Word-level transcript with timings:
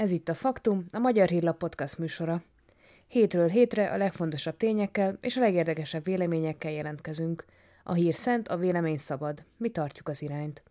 Ez 0.00 0.10
itt 0.10 0.28
a 0.28 0.34
Faktum, 0.34 0.88
a 0.92 0.98
Magyar 0.98 1.28
Hírlap 1.28 1.58
podcast 1.58 1.98
műsora. 1.98 2.42
Hétről 3.08 3.48
hétre 3.48 3.90
a 3.90 3.96
legfontosabb 3.96 4.56
tényekkel 4.56 5.18
és 5.20 5.36
a 5.36 5.40
legérdekesebb 5.40 6.04
véleményekkel 6.04 6.70
jelentkezünk. 6.72 7.44
A 7.84 7.92
hír 7.92 8.14
szent, 8.14 8.48
a 8.48 8.56
vélemény 8.56 8.98
szabad. 8.98 9.44
Mi 9.56 9.68
tartjuk 9.68 10.08
az 10.08 10.22
irányt. 10.22 10.62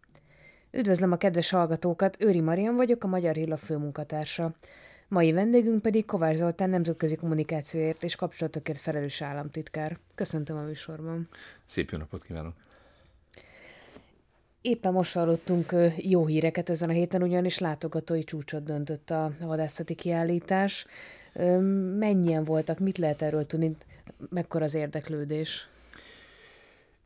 Üdvözlöm 0.71 1.11
a 1.11 1.17
kedves 1.17 1.49
hallgatókat, 1.49 2.23
Őri 2.23 2.39
Marian 2.39 2.75
vagyok, 2.75 3.03
a 3.03 3.07
Magyar 3.07 3.35
Hírlap 3.35 3.59
főmunkatársa. 3.59 4.53
Mai 5.07 5.31
vendégünk 5.31 5.81
pedig 5.81 6.05
Kovács 6.05 6.37
Zoltán 6.37 6.69
nemzetközi 6.69 7.15
kommunikációért 7.15 8.03
és 8.03 8.15
kapcsolatokért 8.15 8.79
felelős 8.79 9.21
államtitkár. 9.21 9.99
Köszöntöm 10.15 10.57
a 10.57 10.61
műsorban. 10.61 11.27
Szép 11.65 11.89
jó 11.89 11.97
napot 11.97 12.23
kívánok! 12.23 12.53
Éppen 14.61 14.91
most 14.93 15.13
hallottunk 15.13 15.75
jó 15.97 16.25
híreket 16.25 16.69
ezen 16.69 16.89
a 16.89 16.93
héten, 16.93 17.23
ugyanis 17.23 17.57
látogatói 17.57 18.23
csúcsot 18.23 18.63
döntött 18.63 19.09
a 19.09 19.31
vadászati 19.39 19.95
kiállítás. 19.95 20.85
Mennyien 21.97 22.43
voltak, 22.43 22.79
mit 22.79 22.97
lehet 22.97 23.21
erről 23.21 23.45
tudni, 23.45 23.75
mekkora 24.29 24.63
az 24.63 24.73
érdeklődés? 24.73 25.67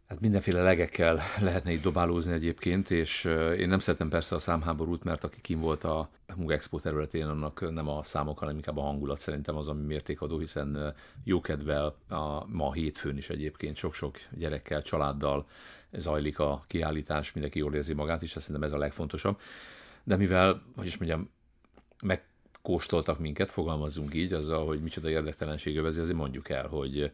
Hát 0.07 0.19
mindenféle 0.19 0.61
legekkel 0.61 1.19
lehetne 1.41 1.71
itt 1.71 1.81
dobálózni 1.81 2.33
egyébként, 2.33 2.91
és 2.91 3.23
én 3.57 3.67
nem 3.67 3.79
szeretem 3.79 4.09
persze 4.09 4.35
a 4.35 4.39
számháborút, 4.39 5.03
mert 5.03 5.23
aki 5.23 5.41
kim 5.41 5.59
volt 5.59 5.83
a 5.83 6.09
Mug 6.35 6.51
Expo 6.51 6.79
területén, 6.79 7.25
annak 7.25 7.71
nem 7.73 7.87
a 7.87 8.03
számok, 8.03 8.39
hanem 8.39 8.55
inkább 8.55 8.77
a 8.77 8.81
hangulat 8.81 9.19
szerintem 9.19 9.55
az, 9.55 9.67
ami 9.67 9.85
mértékadó, 9.85 10.39
hiszen 10.39 10.93
jókedvel 11.23 11.95
a, 12.09 12.45
ma 12.47 12.73
hétfőn 12.73 13.17
is 13.17 13.29
egyébként 13.29 13.75
sok-sok 13.75 14.17
gyerekkel, 14.31 14.81
családdal 14.81 15.45
zajlik 15.91 16.39
a 16.39 16.63
kiállítás, 16.67 17.33
mindenki 17.33 17.59
jól 17.59 17.75
érzi 17.75 17.93
magát, 17.93 18.21
és 18.21 18.29
szerintem 18.29 18.63
ez 18.63 18.73
a 18.73 18.77
legfontosabb. 18.77 19.39
De 20.03 20.15
mivel, 20.15 20.61
hogy 20.75 20.85
is 20.85 20.97
mondjam, 20.97 21.29
megkóstoltak 22.01 23.19
minket, 23.19 23.51
fogalmazzunk 23.51 24.13
így, 24.13 24.33
azzal, 24.33 24.65
hogy 24.65 24.81
micsoda 24.81 25.09
érdektelenség 25.09 25.77
övezi, 25.77 25.99
azért 25.99 26.17
mondjuk 26.17 26.49
el, 26.49 26.67
hogy 26.67 27.11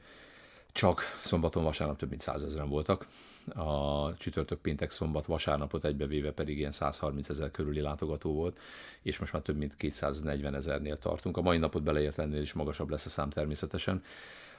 csak 0.79 1.01
szombaton, 1.21 1.63
vasárnap 1.63 1.97
több 1.97 2.09
mint 2.09 2.21
százezren 2.21 2.69
voltak. 2.69 3.07
A 3.55 4.13
csütörtök, 4.17 4.59
péntek, 4.59 4.91
szombat, 4.91 5.25
vasárnapot 5.25 5.85
egybevéve 5.85 6.31
pedig 6.31 6.57
ilyen 6.57 6.71
130 6.71 7.29
ezer 7.29 7.51
körüli 7.51 7.81
látogató 7.81 8.33
volt, 8.33 8.59
és 9.01 9.19
most 9.19 9.33
már 9.33 9.41
több 9.41 9.57
mint 9.57 9.75
240 9.75 10.55
ezernél 10.55 10.97
tartunk. 10.97 11.37
A 11.37 11.41
mai 11.41 11.57
napot 11.57 11.83
beleértvennél 11.83 12.41
is 12.41 12.53
magasabb 12.53 12.89
lesz 12.89 13.05
a 13.05 13.09
szám 13.09 13.29
természetesen. 13.29 14.03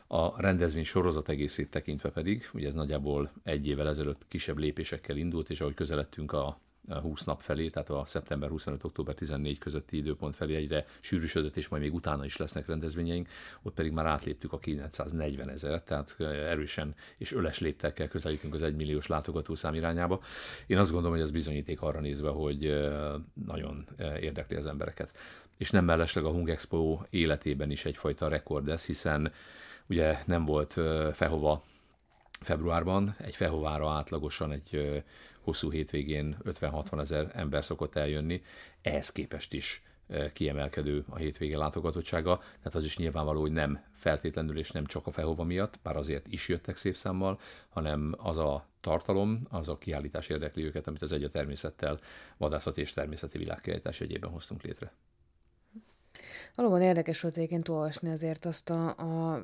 A 0.06 0.40
rendezvény 0.40 0.84
sorozat 0.84 1.28
egészét 1.28 1.70
tekintve 1.70 2.10
pedig, 2.10 2.50
ugye 2.52 2.66
ez 2.66 2.74
nagyjából 2.74 3.30
egy 3.42 3.66
évvel 3.66 3.88
ezelőtt 3.88 4.24
kisebb 4.28 4.58
lépésekkel 4.58 5.16
indult, 5.16 5.50
és 5.50 5.60
ahogy 5.60 5.74
közeledtünk 5.74 6.32
a 6.32 6.58
20 6.88 7.24
nap 7.24 7.40
felé, 7.40 7.68
tehát 7.68 7.90
a 7.90 8.02
szeptember 8.06 8.48
25. 8.48 8.84
október 8.84 9.14
14 9.14 9.58
közötti 9.58 9.96
időpont 9.96 10.36
felé 10.36 10.54
egyre 10.54 10.86
sűrűsödött, 11.00 11.56
és 11.56 11.68
majd 11.68 11.82
még 11.82 11.94
utána 11.94 12.24
is 12.24 12.36
lesznek 12.36 12.66
rendezvényeink, 12.66 13.28
ott 13.62 13.74
pedig 13.74 13.92
már 13.92 14.06
átléptük 14.06 14.52
a 14.52 14.58
940 14.58 15.48
ezeret, 15.48 15.84
tehát 15.84 16.16
erősen 16.20 16.94
és 17.16 17.32
öles 17.32 17.58
léptekkel 17.58 18.08
közelítünk 18.08 18.54
az 18.54 18.62
1 18.62 18.76
milliós 18.76 19.06
látogatószám 19.06 19.74
irányába. 19.74 20.20
Én 20.66 20.78
azt 20.78 20.90
gondolom, 20.90 21.14
hogy 21.14 21.24
ez 21.24 21.30
bizonyíték 21.30 21.82
arra 21.82 22.00
nézve, 22.00 22.28
hogy 22.28 22.88
nagyon 23.46 23.86
érdekli 24.20 24.56
az 24.56 24.66
embereket. 24.66 25.12
És 25.56 25.70
nem 25.70 25.84
mellesleg 25.84 26.24
a 26.24 26.30
Hung 26.30 26.50
Expo 26.50 27.00
életében 27.10 27.70
is 27.70 27.84
egyfajta 27.84 28.28
rekord 28.28 28.68
ez, 28.68 28.86
hiszen 28.86 29.32
ugye 29.86 30.18
nem 30.26 30.44
volt 30.44 30.72
Fehova 31.12 31.64
februárban, 32.40 33.14
egy 33.18 33.36
Fehovára 33.36 33.90
átlagosan 33.90 34.52
egy 34.52 35.02
hosszú 35.40 35.70
hétvégén 35.70 36.36
50-60 36.44 37.00
ezer 37.00 37.30
ember 37.34 37.64
szokott 37.64 37.96
eljönni, 37.96 38.42
ehhez 38.82 39.12
képest 39.12 39.52
is 39.52 39.82
kiemelkedő 40.32 41.04
a 41.08 41.16
hétvége 41.16 41.56
látogatottsága, 41.56 42.38
tehát 42.38 42.74
az 42.74 42.84
is 42.84 42.96
nyilvánvaló, 42.96 43.40
hogy 43.40 43.52
nem 43.52 43.84
feltétlenül 43.94 44.58
és 44.58 44.70
nem 44.70 44.84
csak 44.84 45.06
a 45.06 45.10
Fehova 45.10 45.44
miatt, 45.44 45.78
bár 45.82 45.96
azért 45.96 46.26
is 46.26 46.48
jöttek 46.48 46.76
szép 46.76 46.96
számmal, 46.96 47.40
hanem 47.68 48.14
az 48.18 48.38
a 48.38 48.66
tartalom, 48.80 49.46
az 49.48 49.68
a 49.68 49.78
kiállítás 49.78 50.28
érdekli 50.28 50.64
őket, 50.64 50.86
amit 50.86 51.02
az 51.02 51.12
egy 51.12 51.28
természettel, 51.32 52.00
vadászat 52.36 52.78
és 52.78 52.92
természeti 52.92 53.38
világkiállítás 53.38 54.00
egyében 54.00 54.30
hoztunk 54.30 54.62
létre. 54.62 54.92
Valóban 56.54 56.82
érdekes 56.82 57.20
volt 57.20 57.36
egyébként 57.36 57.68
olvasni 57.68 58.10
azért 58.10 58.44
azt 58.44 58.70
a, 58.70 58.88
a 58.88 59.42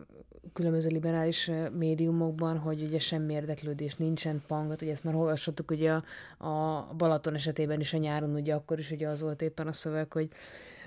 különböző 0.52 0.88
liberális 0.88 1.50
médiumokban, 1.78 2.58
hogy 2.58 2.82
ugye 2.82 2.98
semmi 2.98 3.32
érdeklődés 3.32 3.96
nincsen, 3.96 4.42
pangat, 4.46 4.82
ugye 4.82 4.92
ezt 4.92 5.04
már 5.04 5.14
olvashattuk 5.14 5.70
ugye 5.70 5.92
a, 5.92 6.02
a 6.48 6.88
Balaton 6.96 7.34
esetében 7.34 7.80
is 7.80 7.92
a 7.94 7.98
nyáron, 7.98 8.34
ugye 8.34 8.54
akkor 8.54 8.78
is 8.78 8.90
ugye 8.90 9.08
az 9.08 9.20
volt 9.20 9.42
éppen 9.42 9.66
a 9.66 9.72
szöveg, 9.72 10.12
hogy 10.12 10.28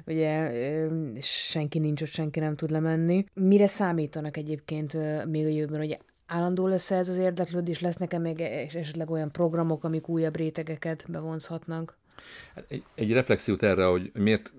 ugye 0.06 0.52
senki 1.22 1.80
nincs 1.80 2.02
ott, 2.02 2.08
senki 2.08 2.40
nem 2.40 2.56
tud 2.56 2.70
lemenni. 2.70 3.26
Mire 3.34 3.68
számítanak 3.68 4.38
egyébként 4.38 4.94
még 5.26 5.46
a 5.46 5.50
jövőben, 5.50 5.80
hogy 5.80 6.00
állandó 6.26 6.68
lesz 6.68 6.92
ez 6.92 7.10
az 7.10 7.18
érdeklődés, 7.18 7.82
lesznek-e 7.82 8.18
még 8.18 8.42
esetleg 8.42 9.10
olyan 9.10 9.32
programok, 9.32 9.84
amik 9.84 10.08
újabb 10.10 10.36
rétegeket 10.36 11.06
bevonzhatnak? 11.08 11.98
Hát 12.56 12.66
egy, 12.68 12.84
egy 12.96 13.12
reflexiót 13.12 13.64
erre, 13.64 13.86
hogy 13.86 14.12
miért 14.14 14.54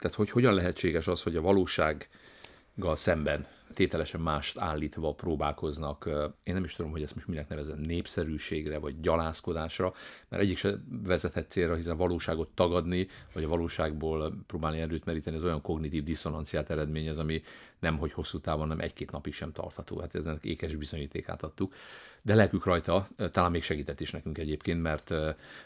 tehát 0.00 0.16
hogy 0.16 0.30
hogyan 0.30 0.54
lehetséges 0.54 1.06
az, 1.06 1.22
hogy 1.22 1.36
a 1.36 1.40
valósággal 1.40 2.96
szemben 2.96 3.46
tételesen 3.74 4.20
mást 4.20 4.58
állítva 4.58 5.12
próbálkoznak. 5.12 6.08
Én 6.42 6.54
nem 6.54 6.64
is 6.64 6.74
tudom, 6.74 6.90
hogy 6.90 7.02
ezt 7.02 7.14
most 7.14 7.26
minek 7.26 7.48
nevezem, 7.48 7.78
népszerűségre 7.78 8.78
vagy 8.78 9.00
gyalászkodásra, 9.00 9.94
mert 10.28 10.42
egyik 10.42 10.56
se 10.56 10.74
vezethet 11.02 11.50
célra, 11.50 11.74
hiszen 11.74 11.92
a 11.92 11.96
valóságot 11.96 12.48
tagadni, 12.48 13.08
vagy 13.32 13.44
a 13.44 13.48
valóságból 13.48 14.34
próbálni 14.46 14.80
erőt 14.80 15.04
meríteni, 15.04 15.36
az 15.36 15.42
olyan 15.42 15.60
kognitív 15.60 16.02
diszonanciát 16.02 16.70
eredményez, 16.70 17.18
ami 17.18 17.42
nem 17.80 17.98
hogy 17.98 18.12
hosszú 18.12 18.38
távon, 18.38 18.68
nem 18.68 18.80
egy-két 18.80 19.10
napig 19.10 19.32
sem 19.32 19.52
tartható. 19.52 19.98
Hát 20.00 20.14
ennek 20.14 20.44
ékes 20.44 20.74
bizonyítékát 20.74 21.42
adtuk 21.42 21.74
de 22.22 22.34
lelkük 22.34 22.64
rajta 22.64 23.08
talán 23.32 23.50
még 23.50 23.62
segített 23.62 24.00
is 24.00 24.10
nekünk 24.10 24.38
egyébként, 24.38 24.82
mert 24.82 25.10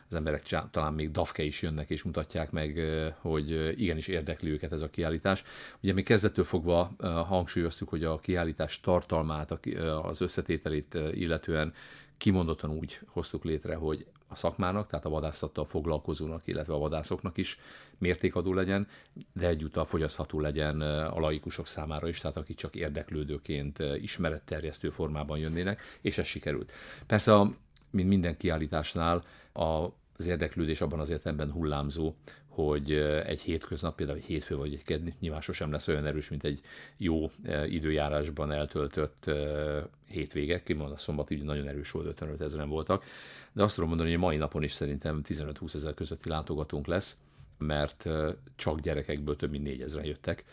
az 0.08 0.14
emberek 0.14 0.42
talán 0.70 0.92
még 0.92 1.10
dafke 1.10 1.42
is 1.42 1.62
jönnek 1.62 1.90
és 1.90 2.02
mutatják 2.02 2.50
meg, 2.50 2.80
hogy 3.18 3.80
igenis 3.80 4.08
érdekli 4.08 4.50
őket 4.50 4.72
ez 4.72 4.80
a 4.80 4.90
kiállítás. 4.90 5.44
Ugye 5.82 5.92
mi 5.92 6.02
kezdettől 6.02 6.44
fogva 6.44 6.90
hangsúlyoztuk, 7.28 7.88
hogy 7.88 8.04
a 8.04 8.18
kiállítás 8.18 8.80
tartalmát, 8.80 9.58
az 10.02 10.20
összetételét 10.20 10.98
illetően 11.12 11.74
kimondottan 12.16 12.70
úgy 12.70 13.00
hoztuk 13.06 13.44
létre, 13.44 13.74
hogy 13.74 14.06
a 14.34 14.38
szakmának, 14.38 14.88
tehát 14.88 15.04
a 15.04 15.08
vadászattal 15.08 15.64
foglalkozónak, 15.64 16.42
illetve 16.44 16.74
a 16.74 16.78
vadászoknak 16.78 17.36
is 17.36 17.58
mértékadó 17.98 18.52
legyen, 18.52 18.86
de 19.32 19.46
egyúttal 19.48 19.84
fogyasztható 19.84 20.40
legyen 20.40 20.80
a 20.80 21.20
laikusok 21.20 21.66
számára 21.66 22.08
is, 22.08 22.20
tehát 22.20 22.36
akik 22.36 22.56
csak 22.56 22.74
érdeklődőként 22.74 23.78
ismeretterjesztő 24.00 24.90
formában 24.90 25.38
jönnének, 25.38 25.80
és 26.00 26.18
ez 26.18 26.26
sikerült. 26.26 26.72
Persze, 27.06 27.42
mint 27.90 28.08
minden 28.08 28.36
kiállításnál, 28.36 29.24
az 29.52 30.26
érdeklődés 30.26 30.80
abban 30.80 31.00
az 31.00 31.10
értelemben 31.10 31.52
hullámzó, 31.52 32.14
hogy 32.54 32.92
egy 33.26 33.40
hétköznap, 33.40 33.96
például 33.96 34.18
egy 34.18 34.24
hétfő 34.24 34.56
vagy 34.56 34.72
egy 34.72 34.82
kedd, 34.82 35.08
nyilván 35.20 35.40
sosem 35.40 35.70
lesz 35.70 35.88
olyan 35.88 36.06
erős, 36.06 36.28
mint 36.28 36.44
egy 36.44 36.60
jó 36.96 37.30
időjárásban 37.66 38.52
eltöltött 38.52 39.30
hétvége. 40.08 40.62
Kimondom, 40.62 40.94
a 40.94 40.96
szombat 40.96 41.30
így 41.30 41.42
nagyon 41.42 41.68
erős 41.68 41.90
volt, 41.90 42.06
55 42.06 42.40
ezeren 42.40 42.68
voltak. 42.68 43.04
De 43.52 43.62
azt 43.62 43.74
tudom 43.74 43.88
mondani, 43.88 44.10
hogy 44.10 44.18
a 44.18 44.24
mai 44.24 44.36
napon 44.36 44.62
is 44.62 44.72
szerintem 44.72 45.20
15-20 45.28 45.74
ezer 45.74 45.94
közötti 45.94 46.28
látogatónk 46.28 46.86
lesz, 46.86 47.18
mert 47.58 48.08
csak 48.56 48.80
gyerekekből 48.80 49.36
több 49.36 49.50
mint 49.50 49.64
4 49.64 49.80
ezeren 49.80 50.06
jöttek. 50.06 50.44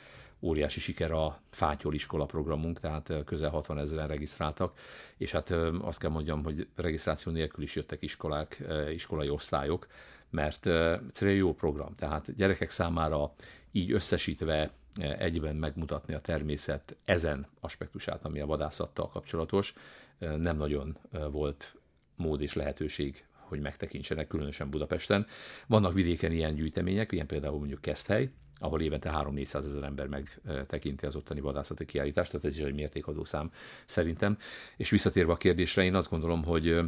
Óriási 0.43 0.79
siker 0.79 1.11
a 1.11 1.41
Fátyol 1.49 1.93
iskola 1.93 2.25
programunk, 2.25 2.79
tehát 2.79 3.13
közel 3.25 3.49
60 3.49 3.79
ezeren 3.79 4.07
regisztráltak, 4.07 4.77
és 5.17 5.31
hát 5.31 5.49
azt 5.81 5.99
kell 5.99 6.09
mondjam, 6.09 6.43
hogy 6.43 6.67
regisztráció 6.75 7.31
nélkül 7.31 7.63
is 7.63 7.75
jöttek 7.75 8.01
iskolák, 8.01 8.63
iskolai 8.93 9.29
osztályok, 9.29 9.87
mert 10.31 10.65
egyszerűen 11.07 11.37
jó 11.37 11.53
program. 11.53 11.95
Tehát 11.95 12.35
gyerekek 12.35 12.69
számára 12.69 13.33
így 13.71 13.91
összesítve 13.91 14.71
egyben 15.17 15.55
megmutatni 15.55 16.13
a 16.13 16.19
természet 16.19 16.95
ezen 17.05 17.47
aspektusát, 17.59 18.25
ami 18.25 18.39
a 18.39 18.45
vadászattal 18.45 19.09
kapcsolatos, 19.09 19.73
nem 20.17 20.57
nagyon 20.57 20.97
volt 21.31 21.75
mód 22.15 22.41
és 22.41 22.53
lehetőség, 22.53 23.25
hogy 23.31 23.59
megtekintsenek, 23.59 24.27
különösen 24.27 24.69
Budapesten. 24.69 25.25
Vannak 25.67 25.93
vidéken 25.93 26.31
ilyen 26.31 26.55
gyűjtemények, 26.55 27.11
ilyen 27.11 27.27
például 27.27 27.57
mondjuk 27.57 27.81
Keszthely, 27.81 28.29
ahol 28.57 28.81
évente 28.81 29.11
3-400 29.13 29.65
ezer 29.65 29.83
ember 29.83 30.07
megtekinti 30.07 31.05
az 31.05 31.15
ottani 31.15 31.39
vadászati 31.39 31.85
kiállítást, 31.85 32.31
tehát 32.31 32.45
ez 32.45 32.57
is 32.57 32.63
egy 32.63 32.73
mértékadó 32.73 33.23
szám 33.23 33.51
szerintem. 33.85 34.37
És 34.77 34.89
visszatérve 34.89 35.31
a 35.31 35.37
kérdésre, 35.37 35.83
én 35.83 35.95
azt 35.95 36.09
gondolom, 36.09 36.43
hogy 36.43 36.79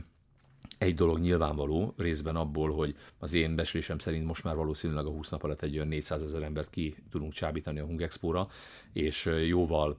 egy 0.78 0.96
dolog 0.96 1.20
nyilvánvaló, 1.20 1.94
részben 1.98 2.36
abból, 2.36 2.72
hogy 2.72 2.96
az 3.20 3.34
én 3.34 3.56
beszélésem 3.56 3.98
szerint 3.98 4.26
most 4.26 4.44
már 4.44 4.56
valószínűleg 4.56 5.06
a 5.06 5.10
20 5.10 5.30
nap 5.30 5.44
alatt 5.44 5.62
egy 5.62 5.76
olyan 5.76 5.88
400 5.88 6.22
ezer 6.22 6.44
embert 6.44 6.70
ki 6.70 6.96
tudunk 7.12 7.34
csábítani 7.34 7.80
a 7.80 7.86
Hungexpóra, 7.86 8.48
és 8.94 9.30
jóval 9.48 9.98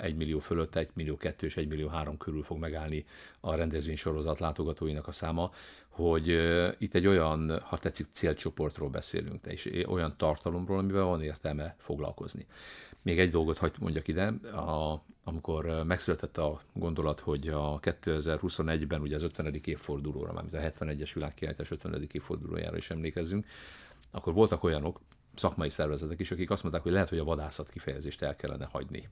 1 0.00 0.16
millió 0.16 0.38
fölött, 0.38 0.76
1 0.76 0.88
millió 0.94 1.16
2 1.16 1.46
és 1.46 1.56
1 1.56 1.68
millió 1.68 1.88
3 1.88 2.16
körül 2.16 2.42
fog 2.42 2.58
megállni 2.58 3.04
a 3.40 3.54
rendezvény 3.54 3.96
sorozat 3.96 4.38
látogatóinak 4.38 5.06
a 5.06 5.12
száma, 5.12 5.50
hogy 5.98 6.28
itt 6.78 6.94
egy 6.94 7.06
olyan, 7.06 7.60
ha 7.60 7.76
tetszik, 7.76 8.06
célcsoportról 8.12 8.88
beszélünk, 8.88 9.46
és 9.46 9.70
olyan 9.86 10.14
tartalomról, 10.16 10.78
amivel 10.78 11.02
van 11.02 11.22
értelme 11.22 11.74
foglalkozni. 11.78 12.46
Még 13.02 13.18
egy 13.18 13.30
dolgot 13.30 13.58
hagyd 13.58 13.74
mondjak 13.78 14.08
ide, 14.08 14.26
a, 14.52 15.02
amikor 15.24 15.84
megszületett 15.86 16.36
a 16.38 16.60
gondolat, 16.72 17.20
hogy 17.20 17.48
a 17.48 17.80
2021-ben 17.80 19.00
ugye 19.00 19.14
az 19.14 19.22
50. 19.22 19.60
évfordulóra, 19.64 20.32
mármint 20.32 20.54
a 20.54 20.84
71-es 20.84 21.10
világkiállítás 21.14 21.70
50. 21.70 22.08
évfordulójára 22.12 22.76
is 22.76 22.90
emlékezzünk, 22.90 23.46
akkor 24.10 24.32
voltak 24.32 24.64
olyanok, 24.64 25.00
szakmai 25.34 25.70
szervezetek 25.70 26.20
is, 26.20 26.30
akik 26.30 26.50
azt 26.50 26.62
mondták, 26.62 26.82
hogy 26.82 26.92
lehet, 26.92 27.08
hogy 27.08 27.18
a 27.18 27.24
vadászat 27.24 27.70
kifejezést 27.70 28.22
el 28.22 28.36
kellene 28.36 28.68
hagyni 28.70 29.08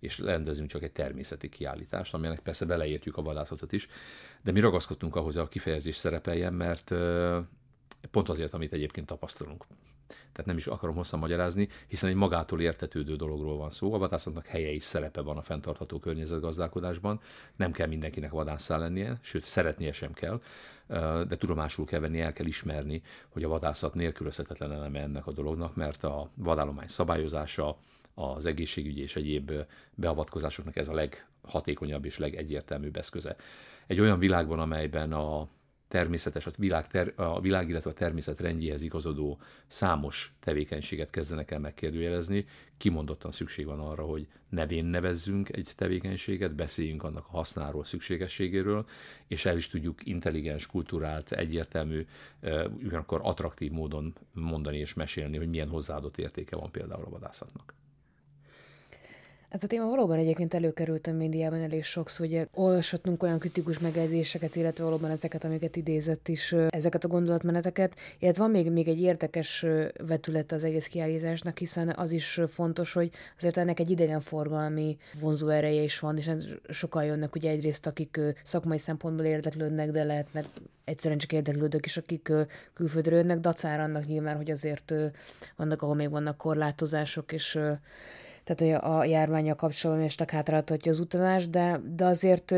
és 0.00 0.18
rendezünk 0.18 0.68
csak 0.68 0.82
egy 0.82 0.92
természeti 0.92 1.48
kiállítást, 1.48 2.14
aminek 2.14 2.40
persze 2.40 2.64
beleértjük 2.64 3.16
a 3.16 3.22
vadászatot 3.22 3.72
is, 3.72 3.88
de 4.42 4.52
mi 4.52 4.60
ragaszkodtunk 4.60 5.16
ahhoz, 5.16 5.34
hogy 5.34 5.44
a 5.44 5.48
kifejezés 5.48 5.96
szerepeljen, 5.96 6.52
mert 6.52 6.94
pont 8.10 8.28
azért, 8.28 8.54
amit 8.54 8.72
egyébként 8.72 9.06
tapasztalunk 9.06 9.64
tehát 10.08 10.46
nem 10.46 10.56
is 10.56 10.66
akarom 10.66 10.94
hosszan 10.94 11.18
magyarázni, 11.18 11.68
hiszen 11.86 12.08
egy 12.08 12.14
magától 12.14 12.60
értetődő 12.60 13.16
dologról 13.16 13.56
van 13.56 13.70
szó. 13.70 13.94
A 13.94 13.98
vadászatnak 13.98 14.46
helye 14.46 14.70
is 14.70 14.82
szerepe 14.82 15.20
van 15.20 15.36
a 15.36 15.42
fenntartható 15.42 15.98
környezetgazdálkodásban. 15.98 17.20
Nem 17.56 17.72
kell 17.72 17.86
mindenkinek 17.86 18.30
vadászá 18.30 18.76
lennie, 18.76 19.18
sőt, 19.20 19.44
szeretnie 19.44 19.92
sem 19.92 20.12
kell, 20.12 20.40
de 21.28 21.36
tudomásul 21.36 21.84
kell 21.84 22.00
venni, 22.00 22.20
el 22.20 22.32
kell 22.32 22.46
ismerni, 22.46 23.02
hogy 23.28 23.44
a 23.44 23.48
vadászat 23.48 23.94
nélkülözhetetlen 23.94 24.72
eleme 24.72 25.00
ennek 25.00 25.26
a 25.26 25.32
dolognak, 25.32 25.74
mert 25.74 26.04
a 26.04 26.30
vadállomány 26.34 26.86
szabályozása, 26.86 27.78
az 28.18 28.46
egészségügyi 28.46 29.00
és 29.00 29.16
egyéb 29.16 29.52
beavatkozásoknak 29.94 30.76
ez 30.76 30.88
a 30.88 30.94
leghatékonyabb 30.94 32.04
és 32.04 32.18
legegyértelműbb 32.18 32.96
eszköze. 32.96 33.36
Egy 33.86 34.00
olyan 34.00 34.18
világban, 34.18 34.58
amelyben 34.58 35.12
a 35.12 35.48
természetes, 35.88 36.46
a 36.46 36.50
világ, 36.56 36.86
ter, 36.86 37.12
a 37.16 37.40
világ, 37.40 37.68
illetve 37.68 37.90
a 37.90 37.94
természet 37.94 38.40
rendjéhez 38.40 38.82
igazodó 38.82 39.38
számos 39.66 40.32
tevékenységet 40.40 41.10
kezdenek 41.10 41.50
el 41.50 41.58
megkérdőjelezni, 41.58 42.46
kimondottan 42.76 43.32
szükség 43.32 43.66
van 43.66 43.80
arra, 43.80 44.04
hogy 44.04 44.26
nevén 44.48 44.84
nevezzünk 44.84 45.56
egy 45.56 45.72
tevékenységet, 45.76 46.54
beszéljünk 46.54 47.02
annak 47.02 47.26
a 47.26 47.36
hasznáról, 47.36 47.84
szükségességéről, 47.84 48.86
és 49.26 49.44
el 49.44 49.56
is 49.56 49.68
tudjuk 49.68 50.06
intelligens, 50.06 50.66
kulturált, 50.66 51.32
egyértelmű, 51.32 52.06
ugyanakkor 52.82 53.20
attraktív 53.22 53.70
módon 53.70 54.14
mondani 54.32 54.78
és 54.78 54.94
mesélni, 54.94 55.36
hogy 55.36 55.48
milyen 55.48 55.68
hozzáadott 55.68 56.18
értéke 56.18 56.56
van 56.56 56.70
például 56.70 57.04
a 57.04 57.10
vadászatnak. 57.10 57.74
Ez 59.48 59.64
a 59.64 59.66
téma 59.66 59.86
valóban 59.86 60.18
egyébként 60.18 60.54
előkerült 60.54 61.06
a 61.06 61.12
médiában 61.12 61.60
elég 61.60 61.84
sokszor, 61.84 62.26
hogy 62.26 62.48
olvashatunk 62.54 63.22
olyan 63.22 63.38
kritikus 63.38 63.78
megjegyzéseket, 63.78 64.56
illetve 64.56 64.84
valóban 64.84 65.10
ezeket, 65.10 65.44
amiket 65.44 65.76
idézett 65.76 66.28
is, 66.28 66.54
ezeket 66.68 67.04
a 67.04 67.08
gondolatmeneteket. 67.08 67.94
Illetve 68.18 68.42
van 68.42 68.50
még, 68.50 68.70
még 68.70 68.88
egy 68.88 69.00
érdekes 69.00 69.66
vetület 70.06 70.52
az 70.52 70.64
egész 70.64 70.86
kiállításnak, 70.86 71.58
hiszen 71.58 71.88
az 71.96 72.12
is 72.12 72.40
fontos, 72.48 72.92
hogy 72.92 73.10
azért 73.36 73.56
ennek 73.56 73.80
egy 73.80 73.90
idegenforgalmi 73.90 74.96
vonzó 75.20 75.48
ereje 75.48 75.82
is 75.82 75.98
van, 75.98 76.16
és 76.16 76.30
sokan 76.68 77.04
jönnek 77.04 77.34
ugye 77.34 77.50
egyrészt, 77.50 77.86
akik 77.86 78.20
szakmai 78.44 78.78
szempontból 78.78 79.26
érdeklődnek, 79.26 79.90
de 79.90 80.04
lehetnek 80.04 80.44
egyszerűen 80.84 81.18
csak 81.18 81.32
érdeklődők 81.32 81.86
is, 81.86 81.96
akik 81.96 82.32
külföldről 82.74 83.18
jönnek, 83.18 83.38
dacára 83.38 83.82
annak 83.82 84.06
nyilván, 84.06 84.36
hogy 84.36 84.50
azért 84.50 84.94
vannak, 85.56 85.82
ahol 85.82 85.94
még 85.94 86.10
vannak 86.10 86.36
korlátozások, 86.36 87.32
és 87.32 87.58
tehát 88.48 88.82
hogy 88.82 88.90
a 88.92 89.04
járványa 89.04 89.54
kapcsolatban 89.54 90.04
és 90.04 90.16
hátráltatja 90.26 90.92
az 90.92 91.00
utazást, 91.00 91.50
de, 91.50 91.80
de 91.96 92.04
azért 92.04 92.54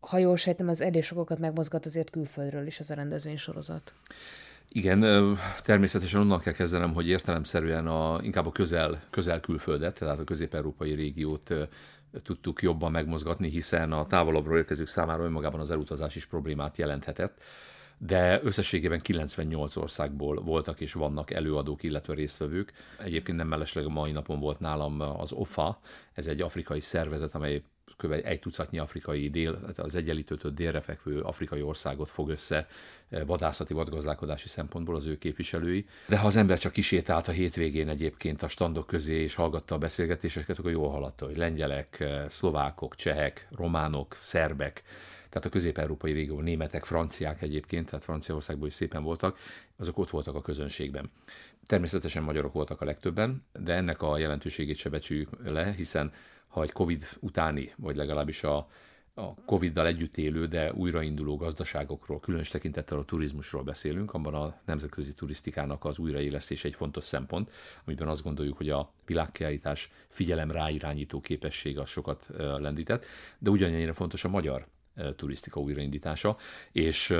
ha 0.00 0.18
jól 0.18 0.36
sejtem, 0.36 0.68
az 0.68 0.80
elég 0.80 1.04
sokokat 1.04 1.38
megmozgat 1.38 1.86
azért 1.86 2.10
külföldről 2.10 2.66
is 2.66 2.78
ez 2.78 2.90
a 2.90 2.94
rendezvény 2.94 3.36
sorozat. 3.36 3.92
Igen, 4.68 5.04
természetesen 5.62 6.20
onnan 6.20 6.40
kell 6.40 6.52
kezdenem, 6.52 6.92
hogy 6.92 7.08
értelemszerűen 7.08 7.86
a, 7.86 8.18
inkább 8.22 8.46
a 8.46 8.52
közel, 8.52 9.02
közel 9.10 9.40
külföldet, 9.40 9.98
tehát 9.98 10.18
a 10.18 10.24
közép-európai 10.24 10.94
régiót 10.94 11.54
tudtuk 12.22 12.62
jobban 12.62 12.90
megmozgatni, 12.90 13.48
hiszen 13.48 13.92
a 13.92 14.06
távolabbról 14.06 14.58
érkezők 14.58 14.88
számára 14.88 15.24
önmagában 15.24 15.60
az 15.60 15.70
elutazás 15.70 16.16
is 16.16 16.26
problémát 16.26 16.76
jelenthetett 16.76 17.38
de 17.98 18.40
összességében 18.42 19.00
98 19.00 19.76
országból 19.76 20.40
voltak 20.40 20.80
és 20.80 20.92
vannak 20.92 21.30
előadók, 21.30 21.82
illetve 21.82 22.14
résztvevők. 22.14 22.72
Egyébként 22.98 23.36
nem 23.36 23.48
mellesleg 23.48 23.84
a 23.84 23.88
mai 23.88 24.12
napon 24.12 24.40
volt 24.40 24.60
nálam 24.60 25.00
az 25.00 25.32
OFA, 25.32 25.80
ez 26.12 26.26
egy 26.26 26.40
afrikai 26.40 26.80
szervezet, 26.80 27.34
amely 27.34 27.62
kb. 27.98 28.12
egy 28.24 28.40
tucatnyi 28.40 28.78
afrikai 28.78 29.30
dél, 29.30 29.58
az 29.76 29.94
egyenlítőtől 29.94 30.52
délre 30.52 30.80
fekvő 30.80 31.20
afrikai 31.20 31.62
országot 31.62 32.08
fog 32.08 32.28
össze 32.28 32.68
eh, 33.08 33.22
vadászati, 33.26 33.72
vadgazdálkodási 33.72 34.48
szempontból 34.48 34.96
az 34.96 35.06
ő 35.06 35.18
képviselői. 35.18 35.86
De 36.06 36.18
ha 36.18 36.26
az 36.26 36.36
ember 36.36 36.58
csak 36.58 36.72
kisétált 36.72 37.28
a 37.28 37.32
hétvégén 37.32 37.88
egyébként 37.88 38.42
a 38.42 38.48
standok 38.48 38.86
közé 38.86 39.22
és 39.22 39.34
hallgatta 39.34 39.74
a 39.74 39.78
beszélgetéseket, 39.78 40.58
akkor 40.58 40.70
jól 40.70 40.90
haladta, 40.90 41.26
hogy 41.26 41.36
lengyelek, 41.36 42.00
eh, 42.00 42.28
szlovákok, 42.28 42.94
csehek, 42.94 43.48
románok, 43.56 44.16
szerbek, 44.22 44.82
tehát 45.30 45.46
a 45.46 45.50
közép-európai 45.50 46.12
régió, 46.12 46.40
németek, 46.40 46.84
franciák 46.84 47.42
egyébként, 47.42 47.86
tehát 47.86 48.04
Franciaországból 48.04 48.68
is 48.68 48.74
szépen 48.74 49.02
voltak, 49.02 49.38
azok 49.76 49.98
ott 49.98 50.10
voltak 50.10 50.34
a 50.34 50.42
közönségben. 50.42 51.10
Természetesen 51.66 52.22
magyarok 52.22 52.52
voltak 52.52 52.80
a 52.80 52.84
legtöbben, 52.84 53.44
de 53.52 53.74
ennek 53.74 54.02
a 54.02 54.18
jelentőségét 54.18 54.76
se 54.76 54.88
becsüljük 54.88 55.28
le, 55.44 55.72
hiszen 55.72 56.12
ha 56.48 56.62
egy 56.62 56.72
Covid 56.72 57.06
utáni, 57.20 57.72
vagy 57.76 57.96
legalábbis 57.96 58.42
a, 58.42 58.68
a 59.14 59.34
Covid-dal 59.34 59.86
együtt 59.86 60.16
élő, 60.16 60.46
de 60.46 60.72
újrainduló 60.72 61.36
gazdaságokról, 61.36 62.20
különös 62.20 62.48
tekintettel 62.48 62.98
a 62.98 63.04
turizmusról 63.04 63.62
beszélünk, 63.62 64.14
abban 64.14 64.34
a 64.34 64.60
nemzetközi 64.64 65.14
turisztikának 65.14 65.84
az 65.84 65.98
újraélesztés 65.98 66.64
egy 66.64 66.74
fontos 66.74 67.04
szempont, 67.04 67.50
amiben 67.84 68.08
azt 68.08 68.22
gondoljuk, 68.22 68.56
hogy 68.56 68.70
a 68.70 68.92
világkiállítás 69.06 69.90
figyelem 70.08 70.50
ráirányító 70.50 71.20
képessége 71.20 71.80
az 71.80 71.88
sokat 71.88 72.26
lendített, 72.36 73.04
de 73.38 73.50
ugyanennyire 73.50 73.92
fontos 73.92 74.24
a 74.24 74.28
magyar 74.28 74.66
turisztika 75.16 75.60
újraindítása, 75.60 76.36
és 76.72 77.14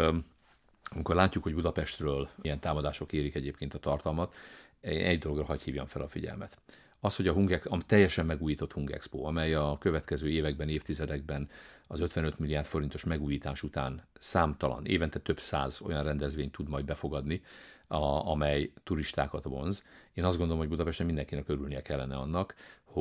amikor 0.91 1.15
látjuk, 1.15 1.43
hogy 1.43 1.55
Budapestről 1.55 2.29
ilyen 2.43 2.59
támadások 2.61 3.13
érik 3.13 3.35
egyébként 3.35 3.75
a 3.75 3.79
tartalmat, 3.79 4.35
egy 4.81 5.19
dologra 5.19 5.45
hagy 5.45 5.63
hívjam 5.63 5.87
fel 5.87 6.03
a 6.03 6.09
figyelmet. 6.09 6.59
Az, 7.01 7.17
hogy 7.17 7.29
a, 7.29 7.33
Hungex, 7.33 7.67
a 7.67 7.79
teljesen 7.87 8.27
megújított 8.27 8.73
Hungexpo, 8.73 9.25
amely 9.25 9.55
a 9.55 9.77
következő 9.79 10.31
években, 10.31 10.69
évtizedekben 10.69 11.51
az 11.87 12.01
55 12.01 12.39
milliárd 12.39 12.67
forintos 12.67 13.05
megújítás 13.05 13.63
után 13.63 14.03
számtalan, 14.19 14.87
évente 14.87 15.19
több 15.19 15.41
száz 15.41 15.81
olyan 15.81 16.05
rendezvényt 16.05 16.53
tud 16.53 16.69
majd 16.69 16.85
befogadni, 16.85 17.43
a, 17.87 18.31
amely 18.31 18.73
turistákat 18.85 19.45
vonz. 19.45 19.85
Én 20.15 20.25
azt 20.25 20.37
gondolom, 20.37 20.61
hogy 20.61 20.69
Budapesten 20.71 21.07
mindenkinek 21.07 21.49
örülnie 21.49 21.83
kellene 21.83 22.17
annak, 22.17 22.55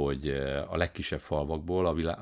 hogy 0.04 0.30
a 0.68 0.78
legkisebb 0.78 1.20
falvakból, 1.20 1.86
a 1.86 1.94
vilá- 1.94 2.20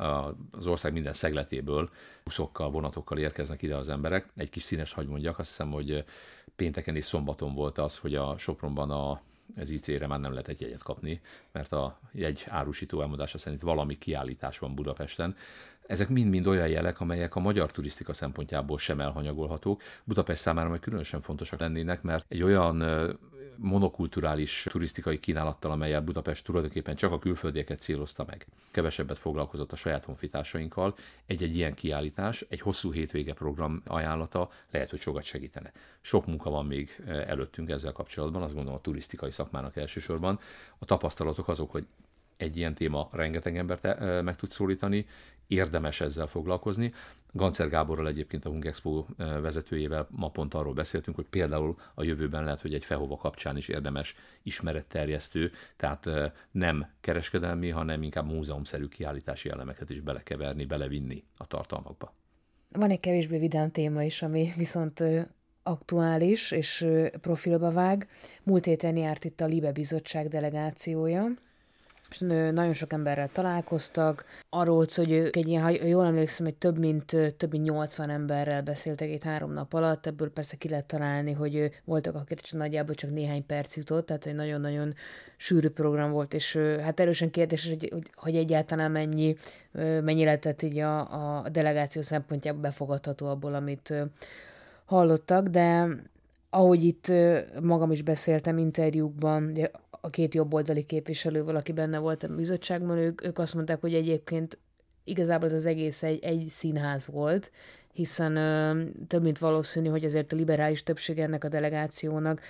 az 0.52 0.68
ország 0.68 0.94
minden 0.94 1.14
szegletéből 1.14 1.90
buszokkal, 2.24 2.72
vonatokkal 2.72 3.18
érkeznek 3.18 3.62
ide 3.62 3.76
az 3.76 3.90
emberek. 3.90 4.28
Egy 4.36 4.50
kis 4.50 4.64
színes 4.64 4.94
hagy 4.94 5.08
mondjak, 5.08 5.40
azt 5.40 5.50
hiszem, 5.50 5.72
hogy 5.72 6.04
pénteken 6.56 6.96
és 6.96 7.06
szombaton 7.06 7.54
volt 7.54 7.78
az, 7.78 7.98
hogy 7.98 8.16
a 8.16 8.38
Sopronban 8.38 8.92
a 8.92 9.22
ez 9.56 9.70
IC-re 9.70 10.08
már 10.08 10.20
nem 10.20 10.32
lehet 10.32 10.48
egy 10.48 10.62
jegyet 10.62 10.84
kapni, 10.84 11.22
mert 11.52 11.72
a 11.72 12.00
jegy 12.12 12.44
árusító 12.48 13.02
elmondása 13.02 13.38
szerint 13.38 13.62
valami 13.62 13.98
kiállítás 13.98 14.60
van 14.60 14.76
Budapesten. 14.76 15.36
Ezek 15.88 16.10
mind-mind 16.10 16.48
olyan 16.48 16.68
jelek, 16.68 17.00
amelyek 17.00 17.36
a 17.36 17.40
magyar 17.40 17.72
turisztika 17.72 18.14
szempontjából 18.14 18.78
sem 18.78 19.00
elhanyagolhatók. 19.00 19.82
Budapest 20.04 20.42
számára 20.42 20.70
majd 20.70 20.82
különösen 20.82 21.22
fontosak 21.22 21.60
lennének, 21.60 22.02
mert 22.02 22.26
egy 22.28 22.44
olyan 22.44 22.84
monokulturális 23.58 24.68
turisztikai 24.70 25.20
kínálattal, 25.20 25.72
amelyel 25.72 26.02
Budapest 26.02 26.46
tulajdonképpen 26.46 26.96
csak 26.96 27.12
a 27.12 27.20
külföldieket 27.20 27.82
célozta 27.82 28.26
meg. 28.28 28.46
Kevesebbet 28.72 29.18
foglalkozott 29.18 29.72
a 29.72 29.76
saját 29.76 30.06
honfitársainkkal. 30.06 30.96
Egy-egy 31.26 31.56
ilyen 31.56 31.74
kiállítás, 31.74 32.46
egy 32.50 32.62
hosszú 32.62 32.92
hétvége 32.92 33.34
program 33.34 33.82
ajánlata 33.86 34.52
lehet, 34.72 34.90
hogy 34.90 35.00
sokat 35.00 35.24
segítene. 35.24 35.72
Sok 36.02 36.26
munka 36.26 36.50
van 36.50 36.66
még 36.66 37.04
előttünk 37.06 37.70
ezzel 37.70 37.92
kapcsolatban, 37.92 38.42
azt 38.42 38.54
gondolom 38.54 38.80
a 38.80 38.82
turisztikai 38.82 39.32
szakmának 39.32 39.76
elsősorban. 39.76 40.40
A 40.78 40.86
tapasztalatok 40.86 41.48
azok, 41.48 41.72
hogy 41.72 41.86
egy 42.38 42.58
ilyen 42.58 42.74
téma 42.74 43.08
rengeteg 43.12 43.58
embert 43.58 43.84
meg 44.24 44.36
tud 44.36 44.52
szólítani, 44.52 45.08
érdemes 45.48 46.02
ezzel 46.02 46.28
foglalkozni. 46.28 46.94
Gancer 47.32 47.70
Gáborral 47.70 48.08
egyébként 48.08 48.46
a 48.46 48.50
Hungexpo 48.50 49.06
vezetőjével 49.18 50.08
ma 50.10 50.30
pont 50.30 50.54
arról 50.54 50.74
beszéltünk, 50.74 51.16
hogy 51.16 51.26
például 51.26 51.76
a 51.94 52.04
jövőben 52.04 52.44
lehet, 52.44 52.62
hogy 52.62 52.74
egy 52.74 52.86
Fehova 52.86 53.18
kapcsán 53.18 53.58
is 53.58 53.68
érdemes 53.68 54.16
ismeretterjesztő, 54.44 55.52
tehát 55.78 56.10
nem 56.52 56.88
kereskedelmi, 57.02 57.70
hanem 57.70 58.04
inkább 58.04 58.26
múzeumszerű 58.26 58.88
kiállítási 58.88 59.50
elemeket 59.50 59.90
is 59.90 60.02
belekeverni, 60.02 60.66
belevinni 60.66 61.24
a 61.38 61.48
tartalmakba. 61.48 62.14
van 62.72 62.90
egy 62.90 63.00
kevésbé 63.00 63.38
vidám 63.38 63.72
téma 63.72 64.04
is, 64.04 64.22
ami 64.22 64.54
viszont 64.58 65.04
aktuális 65.64 66.52
és 66.52 66.86
profilba 67.22 67.72
vág. 67.72 68.08
Múlt 68.44 68.66
héten 68.66 68.98
járt 68.98 69.24
itt 69.24 69.42
a 69.42 69.46
Libe 69.46 69.72
Bizottság 69.72 70.28
delegációja, 70.28 71.26
és 72.10 72.20
nagyon 72.20 72.74
sok 72.74 72.94
emberrel 72.94 73.30
találkoztak. 73.32 74.26
Arról 74.50 74.86
hogy 74.96 75.12
ők 75.12 75.36
egy 75.36 75.48
ilyen, 75.48 75.64
ha 75.64 75.70
jól 75.70 76.06
emlékszem, 76.06 76.46
hogy 76.46 76.56
több 76.56 76.78
mint, 76.78 77.06
több 77.38 77.52
mint 77.52 77.64
80 77.64 78.10
emberrel 78.10 78.62
beszéltek 78.62 79.10
itt 79.10 79.24
három 79.24 79.54
nap 79.54 79.74
alatt, 79.74 80.06
ebből 80.06 80.32
persze 80.32 80.56
ki 80.56 80.70
lehet 80.70 80.86
találni, 80.86 81.32
hogy 81.32 81.72
voltak, 81.84 82.16
akik 82.16 82.40
csak 82.40 82.60
nagyjából 82.60 82.96
csak 82.96 83.12
néhány 83.12 83.46
perc 83.46 83.76
jutott, 83.76 84.06
tehát 84.06 84.26
egy 84.26 84.36
nagyon-nagyon 84.36 84.94
sűrű 85.38 85.70
program 85.70 86.12
volt, 86.12 86.34
és 86.34 86.60
hát 86.82 87.00
erősen 87.00 87.32
kérdés, 87.32 87.68
hogy, 87.68 87.94
hogy 88.16 88.36
egyáltalán 88.36 88.92
mennyi, 88.92 89.36
mennyi 90.02 90.24
lehetett 90.24 90.62
így 90.62 90.80
a, 90.80 91.00
a 91.40 91.50
delegáció 91.50 92.02
szempontjából 92.02 92.62
befogadható 92.62 93.28
abból, 93.28 93.54
amit 93.54 93.94
hallottak, 94.86 95.48
de 95.48 95.88
ahogy 96.56 96.84
itt 96.84 97.12
magam 97.62 97.92
is 97.92 98.02
beszéltem 98.02 98.58
interjúkban, 98.58 99.58
a 99.90 100.10
két 100.10 100.34
jobboldali 100.34 100.86
képviselővel, 100.86 101.56
aki 101.56 101.72
benne 101.72 101.98
volt 101.98 102.24
a 102.24 102.28
bizottságban, 102.28 102.98
ők, 102.98 103.26
ők 103.26 103.40
azt 103.40 103.54
mondták, 103.54 103.82
hogy 103.82 103.94
egyébként 103.94 104.58
igazából 105.04 105.50
az 105.50 105.66
egész 105.66 106.04
egy, 106.04 106.24
egy 106.24 106.46
színház 106.50 107.06
volt, 107.06 107.52
hiszen 107.94 108.36
ö, 108.36 108.84
több 109.08 109.24
mint 109.24 109.38
valószínű, 109.38 109.90
hogy 109.90 110.06
azért 110.06 110.34
a 110.34 110.36
liberális 110.36 110.84
többség 110.84 111.20
ennek 111.20 111.44
a 111.44 111.50
delegációnak 111.50 112.42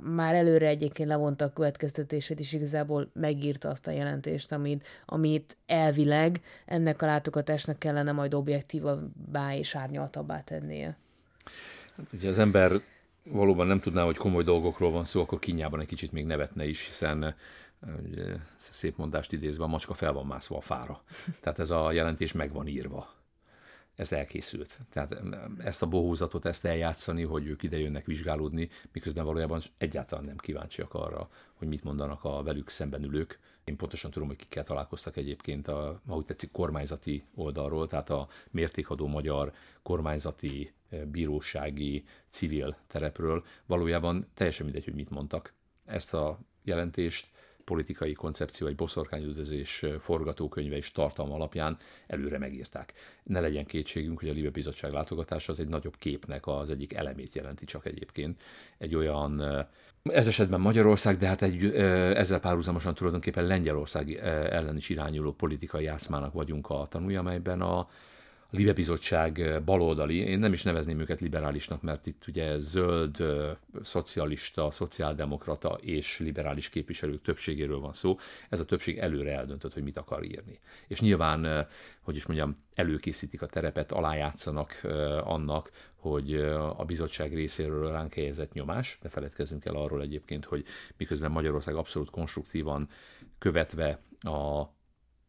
már 0.00 0.34
előre 0.34 0.66
egyébként 0.66 1.08
levonta 1.08 1.44
a 1.44 1.52
következtetését, 1.52 2.40
és 2.40 2.52
igazából 2.52 3.10
megírta 3.12 3.68
azt 3.68 3.86
a 3.86 3.90
jelentést, 3.90 4.52
amit, 4.52 4.86
amit 5.06 5.56
elvileg 5.66 6.40
ennek 6.66 7.02
a 7.02 7.06
látogatásnak 7.06 7.78
kellene 7.78 8.12
majd 8.12 8.34
objektívabbá 8.34 9.54
és 9.54 9.74
árnyaltabbá 9.74 10.40
tennie. 10.40 10.96
Hát 11.96 12.12
ugye 12.12 12.28
az 12.28 12.38
ember 12.38 12.82
valóban 13.24 13.66
nem 13.66 13.80
tudná, 13.80 14.04
hogy 14.04 14.16
komoly 14.16 14.44
dolgokról 14.44 14.90
van 14.90 15.04
szó, 15.04 15.20
akkor 15.20 15.38
kinyában 15.38 15.80
egy 15.80 15.86
kicsit 15.86 16.12
még 16.12 16.24
nevetne 16.24 16.66
is, 16.66 16.84
hiszen 16.84 17.34
ugye, 18.06 18.36
szép 18.56 18.96
mondást 18.96 19.32
idézve, 19.32 19.64
a 19.64 19.66
macska 19.66 19.94
fel 19.94 20.12
van 20.12 20.26
mászva 20.26 20.56
a 20.56 20.60
fára. 20.60 21.02
Tehát 21.40 21.58
ez 21.58 21.70
a 21.70 21.92
jelentés 21.92 22.32
meg 22.32 22.52
van 22.52 22.66
írva. 22.66 23.20
Ez 23.94 24.12
elkészült. 24.12 24.78
Tehát 24.92 25.16
ezt 25.58 25.82
a 25.82 25.86
bohózatot, 25.86 26.44
ezt 26.44 26.64
eljátszani, 26.64 27.22
hogy 27.22 27.46
ők 27.46 27.62
ide 27.62 27.78
jönnek 27.78 28.06
vizsgálódni, 28.06 28.68
miközben 28.92 29.24
valójában 29.24 29.60
egyáltalán 29.78 30.24
nem 30.24 30.36
kíváncsiak 30.36 30.94
arra, 30.94 31.28
hogy 31.54 31.68
mit 31.68 31.84
mondanak 31.84 32.24
a 32.24 32.42
velük 32.42 32.68
szemben 32.68 33.02
ülők. 33.02 33.38
Én 33.64 33.76
pontosan 33.76 34.10
tudom, 34.10 34.28
hogy 34.28 34.36
kikkel 34.36 34.64
találkoztak 34.64 35.16
egyébként 35.16 35.68
a, 35.68 36.00
ahogy 36.06 36.24
tetszik, 36.24 36.50
kormányzati 36.50 37.24
oldalról, 37.34 37.86
tehát 37.86 38.10
a 38.10 38.28
mértékadó 38.50 39.06
magyar 39.06 39.52
kormányzati 39.82 40.72
bírósági, 41.10 42.04
civil 42.28 42.76
terepről. 42.86 43.44
Valójában 43.66 44.26
teljesen 44.34 44.64
mindegy, 44.64 44.84
hogy 44.84 44.94
mit 44.94 45.10
mondtak. 45.10 45.52
Ezt 45.84 46.14
a 46.14 46.38
jelentést 46.62 47.26
politikai 47.64 48.12
koncepció, 48.12 48.66
egy 48.66 48.74
boszorkányüldözés 48.74 49.84
forgatókönyve 50.00 50.76
és 50.76 50.92
tartalma 50.92 51.34
alapján 51.34 51.78
előre 52.06 52.38
megírták. 52.38 52.92
Ne 53.22 53.40
legyen 53.40 53.64
kétségünk, 53.64 54.18
hogy 54.18 54.28
a 54.28 54.32
Libe 54.32 54.50
Bizottság 54.50 54.92
látogatása 54.92 55.52
az 55.52 55.60
egy 55.60 55.68
nagyobb 55.68 55.96
képnek 55.96 56.46
az 56.46 56.70
egyik 56.70 56.92
elemét 56.92 57.34
jelenti 57.34 57.64
csak 57.64 57.86
egyébként. 57.86 58.42
Egy 58.78 58.94
olyan, 58.94 59.42
ez 60.02 60.26
esetben 60.26 60.60
Magyarország, 60.60 61.18
de 61.18 61.26
hát 61.26 61.42
egy, 61.42 61.64
ezzel 61.74 62.40
párhuzamosan 62.40 62.94
tulajdonképpen 62.94 63.46
Lengyelország 63.46 64.12
ellen 64.50 64.76
is 64.76 64.88
irányuló 64.88 65.32
politikai 65.32 65.84
játszmának 65.84 66.32
vagyunk 66.32 66.70
a 66.70 66.86
tanulja, 66.88 67.20
amelyben 67.20 67.60
a, 67.60 67.88
Libe 68.54 68.72
Bizottság 68.72 69.40
eh, 69.40 69.60
baloldali, 69.60 70.16
én 70.16 70.38
nem 70.38 70.52
is 70.52 70.62
nevezném 70.62 71.00
őket 71.00 71.20
liberálisnak, 71.20 71.82
mert 71.82 72.06
itt 72.06 72.24
ugye 72.28 72.58
zöld, 72.58 73.20
eh, 73.20 73.56
szocialista, 73.82 74.70
szociáldemokrata 74.70 75.78
és 75.80 76.18
liberális 76.18 76.68
képviselők 76.68 77.22
többségéről 77.22 77.78
van 77.78 77.92
szó. 77.92 78.18
Ez 78.48 78.60
a 78.60 78.64
többség 78.64 78.98
előre 78.98 79.32
eldöntött, 79.32 79.72
hogy 79.72 79.82
mit 79.82 79.98
akar 79.98 80.24
írni. 80.24 80.60
És 80.86 81.00
nyilván, 81.00 81.44
eh, 81.44 81.66
hogy 82.00 82.16
is 82.16 82.26
mondjam, 82.26 82.56
előkészítik 82.74 83.42
a 83.42 83.46
terepet, 83.46 83.92
alájátszanak 83.92 84.80
annak, 85.24 85.70
hogy 85.94 86.34
a 86.76 86.84
bizottság 86.86 87.34
részéről 87.34 87.92
ránk 87.92 88.14
helyezett 88.14 88.52
nyomás. 88.52 88.98
Ne 89.02 89.08
feledkezzünk 89.08 89.64
el 89.64 89.74
arról 89.74 90.02
egyébként, 90.02 90.44
hogy 90.44 90.64
miközben 90.96 91.30
Magyarország 91.30 91.74
abszolút 91.74 92.10
konstruktívan 92.10 92.88
követve 93.38 94.00
a, 94.20 94.60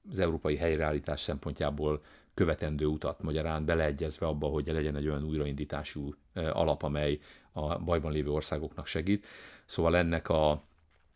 az 0.10 0.20
európai 0.20 0.56
helyreállítás 0.56 1.22
szempontjából 1.22 2.02
követendő 2.34 2.86
utat, 2.86 3.22
magyarán 3.22 3.66
beleegyezve 3.66 4.26
abba, 4.26 4.48
hogy 4.48 4.68
legyen 4.68 4.96
egy 4.96 5.08
olyan 5.08 5.24
újraindítású 5.24 6.16
alap, 6.34 6.84
amely 6.84 7.20
a 7.52 7.80
bajban 7.80 8.12
lévő 8.12 8.30
országoknak 8.30 8.86
segít. 8.86 9.26
Szóval 9.66 9.98
ennek 9.98 10.30
a 10.30 10.64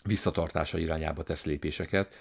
visszatartása 0.04 0.78
irányába 0.78 1.24
tesz 1.24 1.46
lépéseket. 1.46 2.14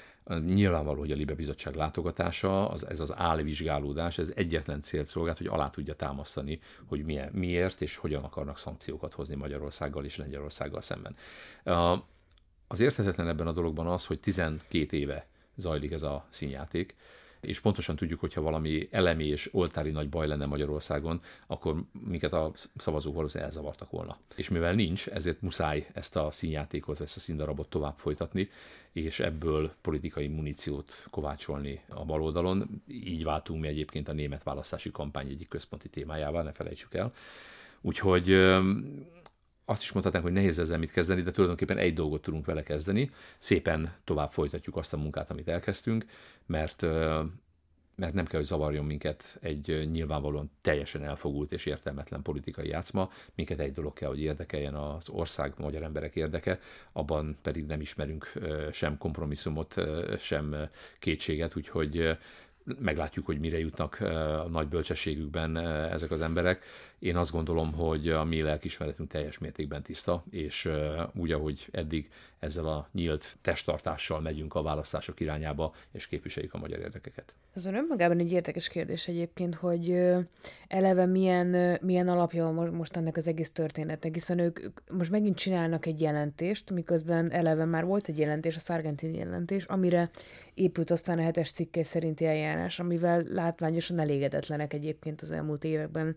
Nyilvánvaló, 0.45 0.99
hogy 0.99 1.11
a 1.11 1.15
Libe 1.15 1.35
Bizottság 1.35 1.75
látogatása, 1.75 2.69
az, 2.69 2.87
ez 2.87 3.01
az 3.01 3.15
állvizsgálódás, 3.17 4.19
ez 4.19 4.33
egyetlen 4.35 4.81
célt 4.81 5.07
szolgált, 5.07 5.39
hogy 5.39 5.47
alá 5.47 5.71
tudja 5.71 5.95
támasztani, 5.95 6.61
hogy 6.87 7.05
milyen, 7.05 7.33
miért 7.33 7.81
és 7.81 7.97
hogyan 7.97 8.25
akarnak 8.25 8.59
szankciókat 8.59 9.15
hozni 9.15 9.35
Magyarországgal 9.35 10.05
és 10.05 10.17
Lengyelországgal 10.17 10.81
szemben. 10.81 11.17
Az 12.67 12.81
érthetetlen 12.81 13.29
ebben 13.29 13.47
a 13.47 13.53
dologban 13.53 13.87
az, 13.87 14.07
hogy 14.07 14.21
12 14.21 14.97
éve 14.97 15.27
zajlik 15.57 15.93
ez 15.93 16.03
a 16.03 16.27
színjáték, 16.31 16.95
és 17.47 17.61
pontosan 17.61 17.97
tudjuk, 17.97 18.21
hogyha 18.21 18.41
valami 18.41 18.89
elemi 18.91 19.27
és 19.27 19.49
oltári 19.53 19.91
nagy 19.91 20.09
baj 20.09 20.27
lenne 20.27 20.47
Magyarországon, 20.47 21.21
akkor 21.47 21.83
minket 22.07 22.33
a 22.33 22.53
szavazók 22.77 23.15
valószínűleg 23.15 23.53
elzavartak 23.53 23.91
volna. 23.91 24.19
És 24.37 24.49
mivel 24.49 24.75
nincs, 24.75 25.07
ezért 25.09 25.43
muszáj 25.43 25.87
ezt 25.93 26.17
a 26.17 26.31
színjátékot, 26.31 27.01
ezt 27.01 27.17
a 27.17 27.21
színdarabot 27.21 27.69
tovább 27.69 27.95
folytatni, 27.97 28.49
és 28.93 29.21
ebből 29.21 29.73
politikai 29.81 30.27
muníciót 30.27 31.07
kovácsolni 31.11 31.81
a 31.89 32.05
baloldalon. 32.05 32.83
Így 32.89 33.25
váltunk 33.25 33.61
mi 33.61 33.69
egyébként 33.69 34.09
a 34.09 34.13
német 34.13 34.43
választási 34.43 34.91
kampány 34.91 35.29
egyik 35.29 35.49
központi 35.49 35.89
témájával, 35.89 36.43
ne 36.43 36.53
felejtsük 36.53 36.95
el. 36.95 37.13
Úgyhogy 37.81 38.29
azt 39.69 39.83
is 39.83 39.93
mondhatnánk, 39.93 40.27
hogy 40.27 40.35
nehéz 40.35 40.59
ezzel 40.59 40.79
mit 40.79 40.93
kezdeni, 40.93 41.23
de 41.23 41.31
tulajdonképpen 41.31 41.79
egy 41.79 41.95
dolgot 41.95 42.23
tudunk 42.23 42.47
vele 42.47 42.63
kezdeni. 42.63 43.11
Szépen 43.39 43.95
tovább 44.05 44.33
folytatjuk 44.33 44.77
azt 44.77 44.93
a 44.93 44.97
munkát, 44.97 45.31
amit 45.31 45.49
elkezdtünk, 45.49 46.05
mert 46.47 46.87
mert 47.97 48.13
nem 48.13 48.27
kell, 48.27 48.39
hogy 48.39 48.49
zavarjon 48.49 48.85
minket 48.85 49.39
egy 49.41 49.89
nyilvánvalóan 49.91 50.51
teljesen 50.61 51.03
elfogult 51.03 51.53
és 51.53 51.67
értelmetlen 51.67 52.23
politikai 52.23 52.69
játszma, 52.69 53.11
minket 53.35 53.61
egy 53.61 53.73
dolog 53.73 53.93
kell, 53.93 54.09
hogy 54.09 54.21
érdekeljen 54.21 54.75
az 54.75 55.09
ország, 55.09 55.53
magyar 55.57 55.83
emberek 55.83 56.15
érdeke, 56.17 56.61
abban 56.93 57.39
pedig 57.43 57.67
nem 57.67 57.81
ismerünk 57.81 58.33
sem 58.73 58.99
kompromisszumot, 58.99 59.75
sem 60.19 60.57
kétséget, 60.99 61.57
úgyhogy 61.57 62.19
meglátjuk, 62.79 63.27
hogy 63.27 63.39
mire 63.39 63.59
jutnak 63.59 64.01
a 64.01 64.49
nagy 64.49 64.69
bölcsességükben 64.69 65.57
ezek 65.93 66.11
az 66.11 66.21
emberek. 66.21 66.65
Én 66.99 67.17
azt 67.17 67.31
gondolom, 67.31 67.73
hogy 67.73 68.09
a 68.09 68.25
mi 68.25 68.43
lelkismeretünk 68.43 69.11
teljes 69.11 69.39
mértékben 69.39 69.83
tiszta, 69.83 70.25
és 70.31 70.69
úgy, 71.15 71.33
ahogy 71.33 71.69
eddig 71.71 72.11
ezzel 72.39 72.67
a 72.67 72.89
nyílt 72.93 73.37
testtartással 73.41 74.21
megyünk 74.21 74.55
a 74.55 74.63
választások 74.63 75.21
irányába, 75.21 75.75
és 75.93 76.07
képviseljük 76.07 76.55
a 76.55 76.59
magyar 76.59 76.79
érdekeket. 76.79 77.35
Ez 77.55 77.67
önmagában 77.67 78.19
egy 78.19 78.33
érdekes 78.33 78.69
kérdés 78.69 79.09
egyébként, 79.09 79.55
hogy 79.55 80.03
eleve 80.69 81.07
milyen, 81.07 81.79
milyen 81.83 82.09
alapja 82.09 82.53
van 82.53 82.75
most 82.75 82.97
ennek 82.97 83.17
az 83.17 83.27
egész 83.27 83.51
történetnek, 83.51 84.15
hiszen 84.15 84.39
ők, 84.39 84.61
most 84.91 85.11
megint 85.11 85.37
csinálnak 85.37 85.87
egy 85.87 86.01
jelentést, 86.01 86.71
miközben 86.71 87.31
eleve 87.31 87.65
már 87.65 87.85
volt 87.85 88.09
egy 88.09 88.19
jelentés, 88.19 88.57
a 88.57 88.61
szargentini 88.61 89.17
jelentés, 89.17 89.65
amire 89.65 90.11
épült 90.55 90.91
aztán 90.91 91.19
a 91.19 91.23
hetes 91.23 91.51
cikke 91.51 91.85
szerinti 91.85 92.27
eljárás, 92.27 92.79
amivel 92.79 93.23
látványosan 93.23 93.99
elégedetlenek 93.99 94.73
egyébként 94.73 95.21
az 95.21 95.31
elmúlt 95.31 95.65
években 95.65 96.17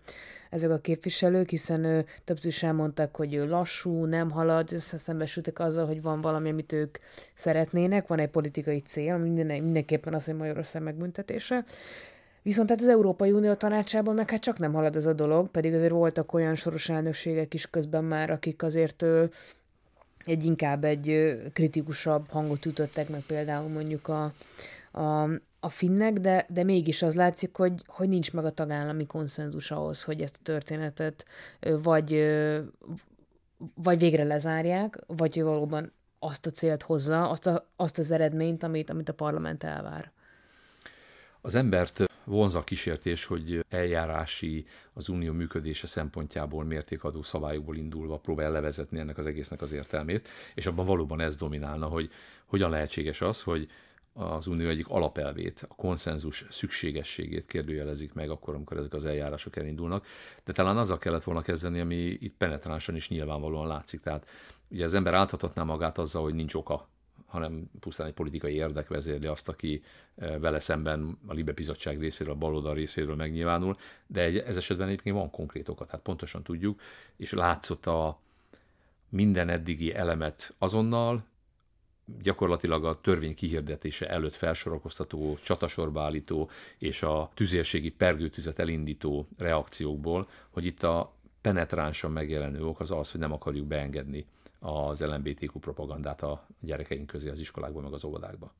ezek 0.49 0.68
a 0.71 0.79
képviselők, 0.79 1.49
hiszen 1.49 1.83
ő, 1.83 2.05
többször 2.23 2.47
is 2.47 2.63
elmondták, 2.63 3.15
hogy 3.15 3.33
ő 3.33 3.47
lassú, 3.47 4.05
nem 4.05 4.31
halad, 4.31 4.73
összeszembesültek 4.73 5.59
azzal, 5.59 5.85
hogy 5.85 6.01
van 6.01 6.21
valami, 6.21 6.49
amit 6.49 6.71
ők 6.71 6.97
szeretnének, 7.33 8.07
van 8.07 8.19
egy 8.19 8.29
politikai 8.29 8.79
cél, 8.79 9.17
minden, 9.17 9.63
mindenképpen 9.63 10.13
az, 10.13 10.25
hogy 10.25 10.35
Magyarország 10.35 10.83
megbüntetése. 10.83 11.65
Viszont 12.41 12.67
tehát 12.67 12.81
az 12.81 12.87
Európai 12.87 13.31
Unió 13.31 13.53
tanácsában 13.53 14.15
meg 14.15 14.29
hát 14.29 14.41
csak 14.41 14.59
nem 14.59 14.73
halad 14.73 14.95
ez 14.95 15.05
a 15.05 15.13
dolog, 15.13 15.49
pedig 15.49 15.73
azért 15.73 15.91
voltak 15.91 16.33
olyan 16.33 16.55
soros 16.55 16.89
elnökségek 16.89 17.53
is 17.53 17.69
közben 17.69 18.03
már, 18.03 18.29
akik 18.29 18.63
azért 18.63 19.05
egy 20.23 20.45
inkább 20.45 20.83
egy 20.83 21.37
kritikusabb 21.53 22.29
hangot 22.29 22.65
ütöttek 22.65 23.09
meg 23.09 23.21
például 23.27 23.69
mondjuk 23.69 24.07
a, 24.07 24.33
a, 24.91 25.29
a 25.59 25.69
finnek, 25.69 26.13
de, 26.13 26.45
de 26.49 26.63
mégis 26.63 27.01
az 27.01 27.15
látszik, 27.15 27.55
hogy, 27.55 27.81
hogy 27.87 28.09
nincs 28.09 28.33
meg 28.33 28.45
a 28.45 28.51
tagállami 28.51 29.05
konszenzus 29.05 29.71
ahhoz, 29.71 30.03
hogy 30.03 30.21
ezt 30.21 30.35
a 30.39 30.43
történetet 30.43 31.25
vagy, 31.81 32.27
vagy 33.73 33.99
végre 33.99 34.23
lezárják, 34.23 34.99
vagy 35.07 35.41
valóban 35.41 35.91
azt 36.19 36.45
a 36.45 36.51
célt 36.51 36.83
hozza, 36.83 37.29
azt, 37.29 37.47
a, 37.47 37.69
azt 37.75 37.97
az 37.97 38.11
eredményt, 38.11 38.63
amit, 38.63 38.89
amit 38.89 39.09
a 39.09 39.13
parlament 39.13 39.63
elvár. 39.63 40.11
Az 41.41 41.55
embert 41.55 42.03
vonza 42.23 42.59
a 42.59 42.63
kísértés, 42.63 43.25
hogy 43.25 43.65
eljárási, 43.69 44.65
az 44.93 45.09
unió 45.09 45.33
működése 45.33 45.87
szempontjából 45.87 46.63
mértékadó 46.63 47.21
szabályokból 47.21 47.75
indulva 47.75 48.17
próbál 48.17 48.51
levezetni 48.51 48.99
ennek 48.99 49.17
az 49.17 49.25
egésznek 49.25 49.61
az 49.61 49.71
értelmét, 49.71 50.27
és 50.55 50.65
abban 50.65 50.85
valóban 50.85 51.19
ez 51.19 51.35
dominálna, 51.35 51.85
hogy 51.85 52.11
hogyan 52.45 52.69
lehetséges 52.69 53.21
az, 53.21 53.43
hogy 53.43 53.69
az 54.19 54.47
unió 54.47 54.67
egyik 54.67 54.87
alapelvét, 54.87 55.65
a 55.69 55.75
konszenzus 55.75 56.45
szükségességét 56.49 57.45
kérdőjelezik 57.45 58.13
meg 58.13 58.29
akkor, 58.29 58.55
amikor 58.55 58.77
ezek 58.77 58.93
az 58.93 59.05
eljárások 59.05 59.55
elindulnak. 59.55 60.05
De 60.43 60.51
talán 60.51 60.77
azzal 60.77 60.97
kellett 60.97 61.23
volna 61.23 61.41
kezdeni, 61.41 61.79
ami 61.79 61.95
itt 61.95 62.35
penetránsan 62.37 62.95
is 62.95 63.09
nyilvánvalóan 63.09 63.67
látszik. 63.67 64.01
Tehát 64.01 64.27
ugye 64.67 64.85
az 64.85 64.93
ember 64.93 65.13
áltathatná 65.13 65.63
magát 65.63 65.97
azzal, 65.97 66.23
hogy 66.23 66.33
nincs 66.33 66.53
oka 66.53 66.87
hanem 67.29 67.69
pusztán 67.79 68.07
egy 68.07 68.13
politikai 68.13 68.53
érdek 68.53 68.87
vezérli 68.87 69.25
azt, 69.25 69.49
aki 69.49 69.83
e, 70.15 70.39
vele 70.39 70.59
szemben 70.59 71.17
a 71.27 71.33
Libe 71.33 71.51
Bizottság 71.51 71.99
részéről, 71.99 72.33
a 72.33 72.37
baloldal 72.37 72.73
részéről 72.73 73.15
megnyilvánul, 73.15 73.77
de 74.07 74.45
ez 74.45 74.57
esetben 74.57 74.87
egyébként 74.87 75.15
van 75.15 75.29
konkrét 75.29 75.69
oka, 75.69 75.85
tehát 75.85 76.01
pontosan 76.01 76.43
tudjuk, 76.43 76.81
és 77.17 77.31
látszott 77.31 77.85
a 77.85 78.19
minden 79.09 79.49
eddigi 79.49 79.93
elemet 79.93 80.53
azonnal, 80.57 81.23
gyakorlatilag 82.21 82.85
a 82.85 83.01
törvény 83.01 83.35
kihirdetése 83.35 84.09
előtt 84.09 84.35
felsorakoztató, 84.35 85.37
csatasorba 85.43 86.01
állító 86.01 86.49
és 86.77 87.03
a 87.03 87.31
tüzérségi 87.33 87.89
pergőtüzet 87.89 88.59
elindító 88.59 89.27
reakciókból, 89.37 90.29
hogy 90.49 90.65
itt 90.65 90.83
a 90.83 91.13
penetránsan 91.41 92.11
megjelenő 92.11 92.65
ok 92.65 92.79
az 92.79 92.91
az, 92.91 93.11
hogy 93.11 93.19
nem 93.19 93.31
akarjuk 93.31 93.67
beengedni 93.67 94.25
az 94.59 95.01
LMBTQ 95.01 95.59
propagandát 95.59 96.21
a 96.21 96.45
gyerekeink 96.59 97.07
közé 97.07 97.29
az 97.29 97.39
iskolákban, 97.39 97.83
meg 97.83 97.93
az 97.93 98.03
óvodákba. 98.03 98.53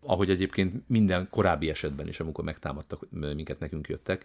Ahogy 0.00 0.30
egyébként 0.30 0.88
minden 0.88 1.28
korábbi 1.30 1.68
esetben 1.68 2.08
is, 2.08 2.20
amikor 2.20 2.44
megtámadtak 2.44 3.10
minket, 3.10 3.58
nekünk 3.58 3.88
jöttek, 3.88 4.24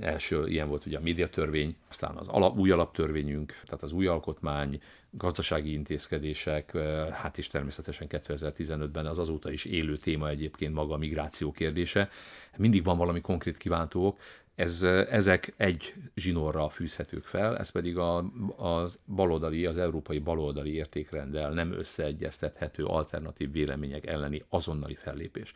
első 0.00 0.48
ilyen 0.48 0.68
volt 0.68 0.86
ugye 0.86 0.98
a 0.98 1.00
médiatörvény, 1.00 1.76
aztán 1.88 2.16
az 2.16 2.28
alap, 2.28 2.58
új 2.58 2.70
alaptörvényünk, 2.70 3.60
tehát 3.64 3.82
az 3.82 3.92
új 3.92 4.06
alkotmány, 4.06 4.80
gazdasági 5.10 5.72
intézkedések, 5.72 6.76
hát 7.12 7.38
is 7.38 7.48
természetesen 7.48 8.06
2015-ben 8.10 9.06
az 9.06 9.18
azóta 9.18 9.50
is 9.50 9.64
élő 9.64 9.96
téma 9.96 10.28
egyébként 10.28 10.74
maga 10.74 10.94
a 10.94 10.98
migráció 10.98 11.52
kérdése. 11.52 12.08
Mindig 12.56 12.84
van 12.84 12.96
valami 12.96 13.20
konkrét 13.20 13.56
kívántók, 13.56 14.18
ez, 14.54 14.82
ezek 15.10 15.54
egy 15.56 15.94
zsinórra 16.14 16.68
fűzhetők 16.68 17.24
fel, 17.24 17.58
ez 17.58 17.70
pedig 17.70 17.98
a, 17.98 18.24
az 18.56 18.98
baloldali, 19.06 19.66
az 19.66 19.78
európai 19.78 20.18
baloldali 20.18 20.74
értékrenddel 20.74 21.50
nem 21.50 21.72
összeegyeztethető 21.72 22.84
alternatív 22.84 23.52
vélemények 23.52 24.06
elleni 24.06 24.42
azonnali 24.48 24.94
fellépés. 24.94 25.54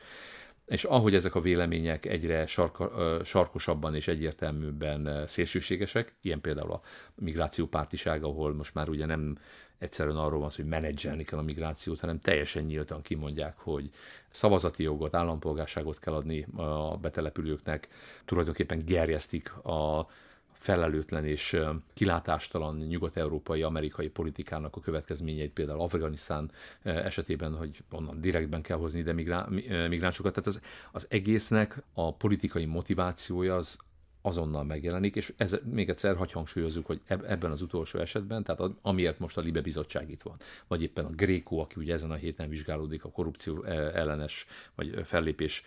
És 0.68 0.84
ahogy 0.84 1.14
ezek 1.14 1.34
a 1.34 1.40
vélemények 1.40 2.06
egyre 2.06 2.46
sarka, 2.46 3.20
sarkosabban 3.24 3.94
és 3.94 4.08
egyértelműbben 4.08 5.26
szélsőségesek, 5.26 6.14
ilyen 6.20 6.40
például 6.40 6.72
a 6.72 6.80
migrációpártiság, 7.14 8.24
ahol 8.24 8.54
most 8.54 8.74
már 8.74 8.88
ugye 8.88 9.06
nem 9.06 9.38
egyszerűen 9.78 10.16
arról 10.16 10.40
van 10.40 10.50
szó, 10.50 10.56
hogy 10.56 10.70
menedzselni 10.70 11.24
kell 11.24 11.38
a 11.38 11.42
migrációt, 11.42 12.00
hanem 12.00 12.20
teljesen 12.20 12.64
nyíltan 12.64 13.02
kimondják, 13.02 13.58
hogy 13.58 13.90
szavazati 14.30 14.82
jogot, 14.82 15.14
állampolgárságot 15.14 15.98
kell 15.98 16.14
adni 16.14 16.46
a 16.56 16.96
betelepülőknek, 16.96 17.88
tulajdonképpen 18.24 18.84
gerjesztik 18.84 19.52
a 19.54 20.08
felelőtlen 20.58 21.24
és 21.24 21.60
kilátástalan 21.94 22.76
nyugat-európai, 22.76 23.62
amerikai 23.62 24.08
politikának 24.08 24.76
a 24.76 24.80
következményeit, 24.80 25.52
például 25.52 25.80
Afganisztán 25.80 26.50
esetében, 26.82 27.56
hogy 27.56 27.82
onnan 27.90 28.20
direktben 28.20 28.62
kell 28.62 28.76
hozni 28.76 28.98
ide 28.98 29.12
migránsokat. 29.88 30.32
Tehát 30.32 30.46
az, 30.46 30.60
az 30.92 31.06
egésznek 31.10 31.82
a 31.92 32.14
politikai 32.14 32.64
motivációja 32.64 33.54
az 33.54 33.78
azonnal 34.22 34.64
megjelenik, 34.64 35.16
és 35.16 35.32
ez, 35.36 35.56
még 35.64 35.88
egyszer 35.88 36.16
hagy 36.16 36.32
hangsúlyozzuk, 36.32 36.86
hogy 36.86 37.00
ebben 37.06 37.50
az 37.50 37.62
utolsó 37.62 37.98
esetben, 37.98 38.42
tehát 38.42 38.60
amiért 38.82 39.18
most 39.18 39.36
a 39.36 39.40
Libe 39.40 39.60
Bizottság 39.60 40.10
itt 40.10 40.22
van, 40.22 40.36
vagy 40.66 40.82
éppen 40.82 41.04
a 41.04 41.10
Gréko, 41.10 41.56
aki 41.56 41.74
ugye 41.76 41.92
ezen 41.92 42.10
a 42.10 42.14
héten 42.14 42.48
vizsgálódik 42.48 43.04
a 43.04 43.10
korrupció 43.10 43.62
ellenes 43.64 44.46
vagy 44.74 45.00
fellépés 45.04 45.64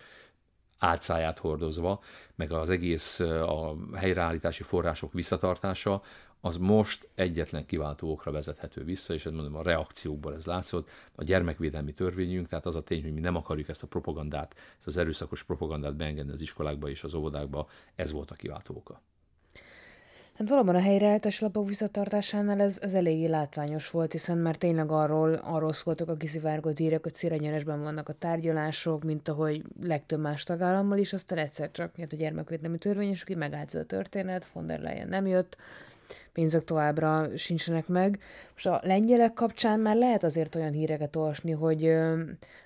álcáját 0.82 1.40
hordozva, 1.40 2.00
meg 2.36 2.52
az 2.52 2.70
egész 2.70 3.20
a 3.20 3.76
helyreállítási 3.96 4.64
források 4.64 5.14
visszatartása, 5.14 6.02
az 6.42 6.58
most 6.58 7.10
egyetlen 7.16 7.66
kiváltó 7.66 8.12
okra 8.12 8.32
vezethető 8.32 8.84
vissza, 8.84 9.14
és 9.14 9.24
mondom, 9.24 9.56
a 9.56 9.62
reakciókból 9.62 10.34
ez 10.34 10.46
látszott, 10.46 10.90
a 11.16 11.24
gyermekvédelmi 11.24 11.94
törvényünk, 11.94 12.48
tehát 12.48 12.66
az 12.66 12.76
a 12.76 12.84
tény, 12.84 13.02
hogy 13.02 13.14
mi 13.14 13.20
nem 13.20 13.36
akarjuk 13.36 13.70
ezt 13.70 13.84
a 13.84 13.88
propagandát, 13.88 14.56
ezt 14.78 14.88
az 14.88 14.98
erőszakos 14.98 15.44
propagandát 15.44 15.96
beengedni 15.96 16.32
az 16.32 16.42
iskolákba 16.42 16.90
és 16.90 17.04
az 17.04 17.14
óvodákba, 17.14 17.68
ez 17.96 18.12
volt 18.12 18.32
a 18.32 18.36
kiváltó 18.36 18.76
oka. 18.76 19.02
Hát 20.42 20.50
valóban 20.50 20.76
a 20.76 20.82
helyreállítás 20.82 21.40
lapok 21.40 21.68
visszatartásánál 21.68 22.62
ez, 22.62 22.78
ez 22.82 22.94
eléggé 22.94 23.26
látványos 23.26 23.90
volt, 23.90 24.12
hiszen 24.12 24.38
már 24.38 24.56
tényleg 24.56 24.92
arról, 24.92 25.34
arról 25.34 25.74
szóltak 25.74 26.10
a 26.10 26.16
kiszivárgott 26.16 26.78
hírek, 26.78 27.04
hogy 27.04 27.16
szirenyeresben 27.16 27.82
vannak 27.82 28.10
a 28.10 28.14
tárgyalások, 28.14 29.04
mint 29.04 29.28
ahogy 29.28 29.62
legtöbb 29.84 30.20
más 30.20 30.44
tagállammal 30.44 30.98
is, 30.98 31.14
aztán 31.14 31.38
egyszer 31.38 31.72
csak 31.72 31.98
jött 31.98 32.14
a 32.14 32.16
gyermekvédelmi 32.16 32.78
törvény, 32.78 33.10
és 33.10 33.22
aki 33.22 33.36
megállt 33.36 33.74
a 33.74 33.84
történet, 33.84 34.48
von 34.54 34.68
der 34.68 34.80
Leyen 34.80 35.08
nem 35.08 35.28
jött, 35.28 35.58
pénzek 36.34 36.64
továbbra 36.64 37.28
sincsenek 37.38 37.88
meg. 37.88 38.20
Most 38.52 38.68
a 38.68 38.82
lengyelek 38.84 39.34
kapcsán 39.34 39.80
már 39.80 39.96
lehet 39.96 40.24
azért 40.24 40.56
olyan 40.56 40.72
híreket 40.72 41.16
olvasni, 41.16 41.52
hogy 41.52 41.82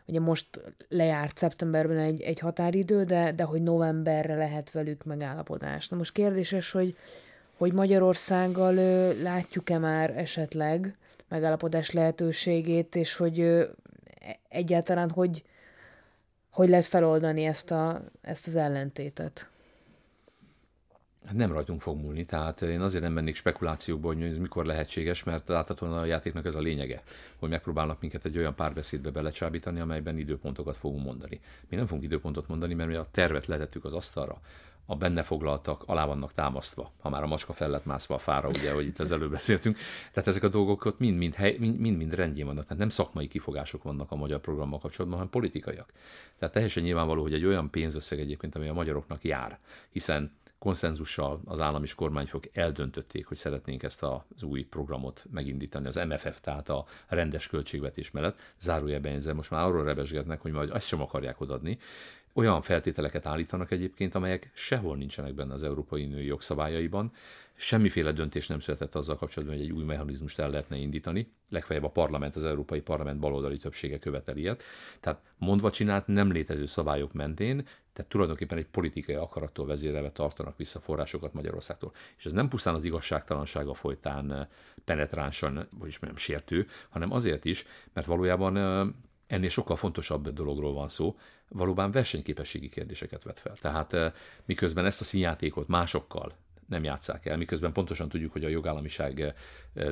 ugye 0.05 0.19
most 0.19 0.47
lejárt 0.89 1.37
szeptemberben 1.37 1.97
egy, 1.97 2.21
egy 2.21 2.39
határidő, 2.39 3.03
de, 3.03 3.31
de 3.31 3.43
hogy 3.43 3.61
novemberre 3.61 4.35
lehet 4.35 4.71
velük 4.71 5.03
megállapodás. 5.03 5.87
Na 5.87 5.97
most 5.97 6.11
kérdéses, 6.11 6.71
hogy, 6.71 6.95
hogy 7.57 7.73
Magyarországgal 7.73 8.73
látjuk-e 9.13 9.77
már 9.77 10.17
esetleg 10.17 10.97
megállapodás 11.27 11.91
lehetőségét, 11.91 12.95
és 12.95 13.15
hogy 13.15 13.39
e, 13.39 13.69
egyáltalán 14.49 15.09
hogy, 15.09 15.43
hogy 16.49 16.69
lehet 16.69 16.85
feloldani 16.85 17.45
ezt, 17.45 17.71
a, 17.71 18.01
ezt 18.21 18.47
az 18.47 18.55
ellentétet? 18.55 19.49
Hát 21.25 21.35
nem 21.35 21.51
rajtunk 21.51 21.81
fog 21.81 21.97
múlni, 21.97 22.25
tehát 22.25 22.61
én 22.61 22.81
azért 22.81 23.03
nem 23.03 23.13
mennék 23.13 23.35
spekulációkba, 23.35 24.07
hogy 24.07 24.21
ez 24.21 24.37
mikor 24.37 24.65
lehetséges, 24.65 25.23
mert 25.23 25.47
láthatóan 25.47 25.93
a 25.93 26.05
játéknak 26.05 26.45
ez 26.45 26.55
a 26.55 26.59
lényege, 26.59 27.03
hogy 27.39 27.49
megpróbálnak 27.49 28.01
minket 28.01 28.25
egy 28.25 28.37
olyan 28.37 28.55
párbeszédbe 28.55 29.11
belecsábítani, 29.11 29.79
amelyben 29.79 30.17
időpontokat 30.17 30.77
fogunk 30.77 31.03
mondani. 31.03 31.39
Mi 31.69 31.75
nem 31.75 31.85
fogunk 31.85 32.05
időpontot 32.05 32.47
mondani, 32.47 32.73
mert 32.73 32.89
mi 32.89 32.95
a 32.95 33.07
tervet 33.11 33.45
letettük 33.45 33.85
az 33.85 33.93
asztalra, 33.93 34.41
a 34.85 34.95
benne 34.95 35.23
foglaltak 35.23 35.83
alá 35.85 36.05
vannak 36.05 36.33
támasztva, 36.33 36.91
ha 36.99 37.09
már 37.09 37.23
a 37.23 37.27
macska 37.27 37.53
fel 37.53 37.69
lett 37.69 37.85
mászva 37.85 38.15
a 38.15 38.19
fára, 38.19 38.47
ugye, 38.47 38.71
hogy 38.71 38.85
itt 38.85 38.99
az 38.99 39.11
előbb 39.11 39.31
beszéltünk. 39.31 39.77
Tehát 40.11 40.29
ezek 40.29 40.43
a 40.43 40.47
dolgok 40.49 40.85
ott 40.85 40.99
mind-mind, 40.99 41.35
mind, 41.59 41.97
mind 41.97 42.13
rendjén 42.13 42.45
vannak. 42.45 42.63
Tehát 42.63 42.77
nem 42.77 42.89
szakmai 42.89 43.27
kifogások 43.27 43.83
vannak 43.83 44.11
a 44.11 44.15
magyar 44.15 44.39
programmal 44.39 44.79
kapcsolatban, 44.79 45.19
hanem 45.19 45.33
politikaiak. 45.33 45.91
Tehát 46.39 46.53
teljesen 46.53 46.83
nyilvánvaló, 46.83 47.21
hogy 47.21 47.33
egy 47.33 47.45
olyan 47.45 47.69
pénzösszeg 47.69 48.19
egyébként, 48.19 48.55
ami 48.55 48.67
a 48.67 48.73
magyaroknak 48.73 49.23
jár, 49.23 49.59
hiszen 49.89 50.31
konszenzussal 50.65 51.41
az 51.45 51.59
állam 51.59 51.83
és 51.83 51.95
kormányfok 51.95 52.43
eldöntötték, 52.53 53.25
hogy 53.25 53.37
szeretnénk 53.37 53.83
ezt 53.83 54.03
az 54.03 54.43
új 54.43 54.63
programot 54.63 55.25
megindítani, 55.31 55.87
az 55.87 55.95
MFF, 55.95 56.39
tehát 56.41 56.69
a 56.69 56.85
rendes 57.07 57.47
költségvetés 57.47 58.11
mellett. 58.11 58.39
Zárójelben 58.59 59.13
ezzel 59.13 59.33
most 59.33 59.51
már 59.51 59.65
arról 59.65 59.83
rebesgetnek, 59.83 60.41
hogy 60.41 60.51
majd 60.51 60.69
azt 60.69 60.87
sem 60.87 61.01
akarják 61.01 61.41
odadni. 61.41 61.77
Olyan 62.33 62.61
feltételeket 62.61 63.25
állítanak 63.25 63.71
egyébként, 63.71 64.15
amelyek 64.15 64.51
sehol 64.53 64.97
nincsenek 64.97 65.33
benne 65.33 65.53
az 65.53 65.63
Európai 65.63 66.03
Unió 66.03 66.19
jogszabályaiban, 66.19 67.11
Semmiféle 67.57 68.11
döntés 68.11 68.47
nem 68.47 68.59
született 68.59 68.95
azzal 68.95 69.15
kapcsolatban, 69.15 69.57
hogy 69.57 69.65
egy 69.65 69.71
új 69.71 69.83
mechanizmust 69.83 70.39
el 70.39 70.49
lehetne 70.49 70.77
indítani. 70.77 71.31
Legfeljebb 71.49 71.83
a 71.83 71.89
parlament, 71.89 72.35
az 72.35 72.43
Európai 72.43 72.81
Parlament 72.81 73.19
baloldali 73.19 73.57
többsége 73.57 73.99
követel 73.99 74.37
ilyet. 74.37 74.63
Tehát 74.99 75.21
mondva 75.37 75.71
csinált 75.71 76.07
nem 76.07 76.31
létező 76.31 76.65
szabályok 76.65 77.13
mentén, 77.13 77.67
tehát 77.93 78.11
tulajdonképpen 78.11 78.57
egy 78.57 78.65
politikai 78.65 79.15
akarattól 79.15 79.65
vezérelve 79.65 80.11
tartanak 80.11 80.57
vissza 80.57 80.79
forrásokat 80.79 81.33
Magyarországtól. 81.33 81.91
És 82.17 82.25
ez 82.25 82.31
nem 82.31 82.47
pusztán 82.47 82.73
az 82.73 82.83
igazságtalansága 82.83 83.73
folytán 83.73 84.33
eh, 84.33 84.47
penetránsan, 84.85 85.67
vagyis 85.79 85.99
nem 85.99 86.15
sértő, 86.15 86.67
hanem 86.89 87.11
azért 87.11 87.45
is, 87.45 87.65
mert 87.93 88.07
valójában 88.07 88.57
eh, 88.57 88.87
ennél 89.27 89.49
sokkal 89.49 89.75
fontosabb 89.75 90.29
dologról 90.29 90.73
van 90.73 90.89
szó, 90.89 91.17
valóban 91.47 91.91
versenyképességi 91.91 92.69
kérdéseket 92.69 93.23
vet 93.23 93.39
fel. 93.39 93.55
Tehát 93.61 93.93
eh, 93.93 94.11
miközben 94.45 94.85
ezt 94.85 95.01
a 95.01 95.03
színjátékot 95.03 95.67
másokkal 95.67 96.35
nem 96.65 96.83
játszák 96.83 97.25
el, 97.25 97.37
miközben 97.37 97.71
pontosan 97.71 98.09
tudjuk, 98.09 98.31
hogy 98.31 98.43
a 98.43 98.47
jogállamiság 98.47 99.19
eh, 99.21 99.33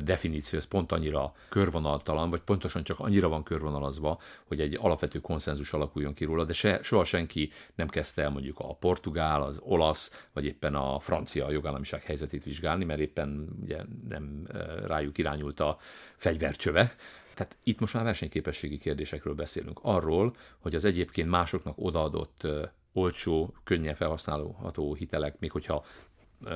definíció 0.00 0.58
ez 0.58 0.64
pont 0.64 0.92
annyira 0.92 1.34
körvonaltalan, 1.48 2.30
vagy 2.30 2.40
pontosan 2.40 2.84
csak 2.84 3.00
annyira 3.00 3.28
van 3.28 3.42
körvonalazva, 3.42 4.20
hogy 4.44 4.60
egy 4.60 4.78
alapvető 4.80 5.20
konszenzus 5.20 5.72
alakuljon 5.72 6.14
ki 6.14 6.24
róla, 6.24 6.44
de 6.44 6.52
se, 6.52 6.82
soha 6.82 7.04
senki 7.04 7.52
nem 7.74 7.88
kezdte 7.88 8.22
el 8.22 8.30
mondjuk 8.30 8.58
a 8.58 8.74
portugál, 8.74 9.42
az 9.42 9.58
olasz, 9.62 10.26
vagy 10.32 10.44
éppen 10.44 10.74
a 10.74 10.98
francia 10.98 11.50
jogállamiság 11.50 12.02
helyzetét 12.02 12.44
vizsgálni, 12.44 12.84
mert 12.84 13.00
éppen 13.00 13.48
ugye 13.62 13.82
nem 14.08 14.46
eh, 14.52 14.60
rájuk 14.86 15.18
irányult 15.18 15.60
a 15.60 15.78
fegyvercsöve, 16.16 16.94
tehát 17.34 17.56
itt 17.62 17.80
most 17.80 17.94
már 17.94 18.04
versenyképességi 18.04 18.78
kérdésekről 18.78 19.34
beszélünk. 19.34 19.78
Arról, 19.82 20.36
hogy 20.58 20.74
az 20.74 20.84
egyébként 20.84 21.28
másoknak 21.28 21.74
odaadott 21.78 22.44
eh, 22.44 22.62
olcsó, 22.92 23.54
könnyen 23.64 23.94
felhasználható 23.94 24.94
hitelek, 24.94 25.38
még 25.38 25.50
hogyha 25.50 25.84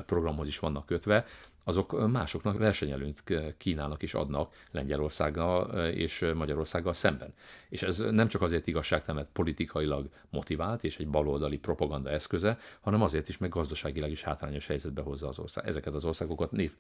programhoz 0.07 0.49
is 0.49 0.59
vannak 0.59 0.87
kötve, 0.87 1.27
azok 1.65 2.11
másoknak 2.11 2.59
versenyelőnyt 2.59 3.23
kínálnak 3.57 4.03
és 4.03 4.15
adnak 4.15 4.55
Lengyelországgal 4.71 5.87
és 5.89 6.27
Magyarországgal 6.35 6.95
szemben. 6.95 7.35
És 7.69 7.83
ez 7.83 7.99
nem 7.99 8.29
csak 8.29 8.43
azért 8.43 8.67
igazságtalan, 8.67 9.17
mert 9.17 9.33
politikailag 9.33 10.09
motivált 10.31 10.85
és 10.85 10.99
egy 10.99 11.09
baloldali 11.09 11.59
propaganda 11.59 12.11
eszköze, 12.11 12.59
hanem 12.81 13.03
azért 13.03 13.29
is, 13.29 13.39
meg 13.39 13.51
gazdaságilag 13.51 14.11
is 14.11 14.23
hátrányos 14.23 14.67
helyzetbe 14.67 15.03
hozza 15.03 15.29
az 15.29 15.39
ország, 15.39 15.67
ezeket 15.67 15.95
az 15.95 16.05
országokat, 16.05 16.53
név, 16.53 16.73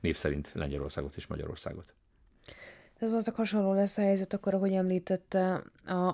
név 0.00 0.16
szerint 0.16 0.50
Lengyelországot 0.54 1.16
és 1.16 1.26
Magyarországot. 1.26 1.94
Ez 2.98 3.08
valószínűleg 3.08 3.46
hasonló 3.46 3.72
lesz 3.72 3.98
a 3.98 4.02
helyzet 4.02 4.32
akkor, 4.32 4.54
ahogy 4.54 4.72
említette 4.72 5.62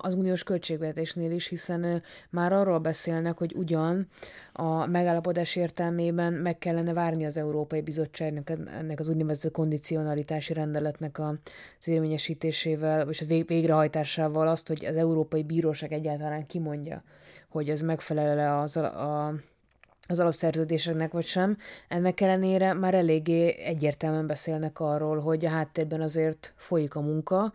az 0.01 0.13
uniós 0.13 0.43
költségvetésnél 0.43 1.31
is, 1.31 1.47
hiszen 1.47 2.03
már 2.29 2.53
arról 2.53 2.79
beszélnek, 2.79 3.37
hogy 3.37 3.53
ugyan 3.55 4.07
a 4.53 4.85
megállapodás 4.85 5.55
értelmében 5.55 6.33
meg 6.33 6.57
kellene 6.57 6.93
várni 6.93 7.25
az 7.25 7.37
Európai 7.37 7.81
Bizottságnak 7.81 8.49
ennek 8.49 8.99
az 8.99 9.07
úgynevezett 9.07 9.51
kondicionalitási 9.51 10.53
rendeletnek 10.53 11.19
a 11.19 11.35
érvényesítésével, 11.85 13.09
és 13.09 13.21
a 13.21 13.25
végrehajtásával 13.25 14.47
azt, 14.47 14.67
hogy 14.67 14.85
az 14.85 14.95
Európai 14.95 15.43
Bíróság 15.43 15.91
egyáltalán 15.91 16.45
kimondja, 16.45 17.03
hogy 17.49 17.69
ez 17.69 17.81
megfelel 17.81 18.59
az 18.61 18.77
a, 18.77 19.25
a 19.27 19.33
az 20.07 20.19
alapszerződéseknek 20.19 21.11
vagy 21.11 21.25
sem. 21.25 21.57
Ennek 21.87 22.21
ellenére 22.21 22.73
már 22.73 22.93
eléggé 22.93 23.47
egyértelműen 23.47 24.27
beszélnek 24.27 24.79
arról, 24.79 25.19
hogy 25.19 25.45
a 25.45 25.49
háttérben 25.49 26.01
azért 26.01 26.53
folyik 26.55 26.95
a 26.95 27.01
munka, 27.01 27.51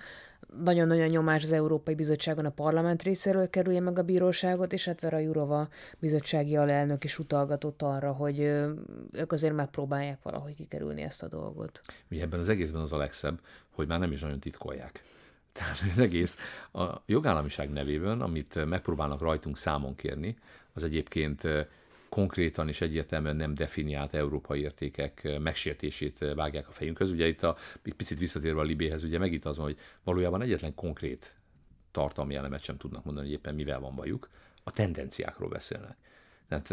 nagyon-nagyon 0.65 1.09
nyomás 1.09 1.43
az 1.43 1.53
Európai 1.53 1.95
Bizottságon 1.95 2.45
a 2.45 2.51
parlament 2.51 3.03
részéről 3.03 3.51
kerülje 3.51 3.81
meg 3.81 3.99
a 3.99 4.03
bíróságot, 4.03 4.73
és 4.73 4.85
hát 4.85 5.01
Vera 5.01 5.19
Jurova 5.19 5.69
bizottsági 5.99 6.57
alelnök 6.57 7.05
is 7.05 7.19
utalgatott 7.19 7.83
arra, 7.83 8.13
hogy 8.13 8.39
ők 9.13 9.33
azért 9.33 9.55
megpróbálják 9.55 10.23
valahogy 10.23 10.55
kikerülni 10.55 11.03
ezt 11.03 11.23
a 11.23 11.29
dolgot. 11.29 11.81
Mi 12.09 12.21
ebben 12.21 12.41
az 12.41 12.49
egészben 12.49 12.81
az 12.81 12.93
a 12.93 12.97
legszebb, 12.97 13.41
hogy 13.71 13.87
már 13.87 13.99
nem 13.99 14.13
is 14.13 14.21
nagyon 14.21 14.41
titkolják. 14.41 15.03
Tehát 15.53 15.79
az 15.93 15.99
egész 15.99 16.37
a 16.73 17.03
jogállamiság 17.07 17.71
nevében, 17.71 18.21
amit 18.21 18.65
megpróbálnak 18.65 19.21
rajtunk 19.21 19.57
számon 19.57 19.95
kérni, 19.95 20.37
az 20.73 20.83
egyébként 20.83 21.43
konkrétan 22.11 22.68
és 22.68 22.81
egyértelműen 22.81 23.37
nem 23.37 23.55
definiált 23.55 24.14
európai 24.14 24.61
értékek 24.61 25.38
megsértését 25.38 26.18
vágják 26.35 26.68
a 26.68 26.73
fejünkhöz. 26.73 27.11
Ugye 27.11 27.27
itt 27.27 27.42
a 27.42 27.57
egy 27.83 27.94
picit 27.94 28.18
visszatérve 28.18 28.61
a 28.61 28.64
Libéhez, 28.64 29.05
ugye 29.05 29.18
megint 29.18 29.44
az 29.44 29.57
van, 29.57 29.66
hogy 29.66 29.79
valójában 30.03 30.42
egyetlen 30.42 30.75
konkrét 30.75 31.35
tartalmi 31.90 32.35
elemet 32.35 32.62
sem 32.62 32.77
tudnak 32.77 33.05
mondani, 33.05 33.27
hogy 33.27 33.35
éppen 33.35 33.55
mivel 33.55 33.81
van 33.81 33.94
bajuk, 33.94 34.29
a 34.64 34.70
tendenciákról 34.70 35.49
beszélnek. 35.49 35.96
Tehát 36.49 36.70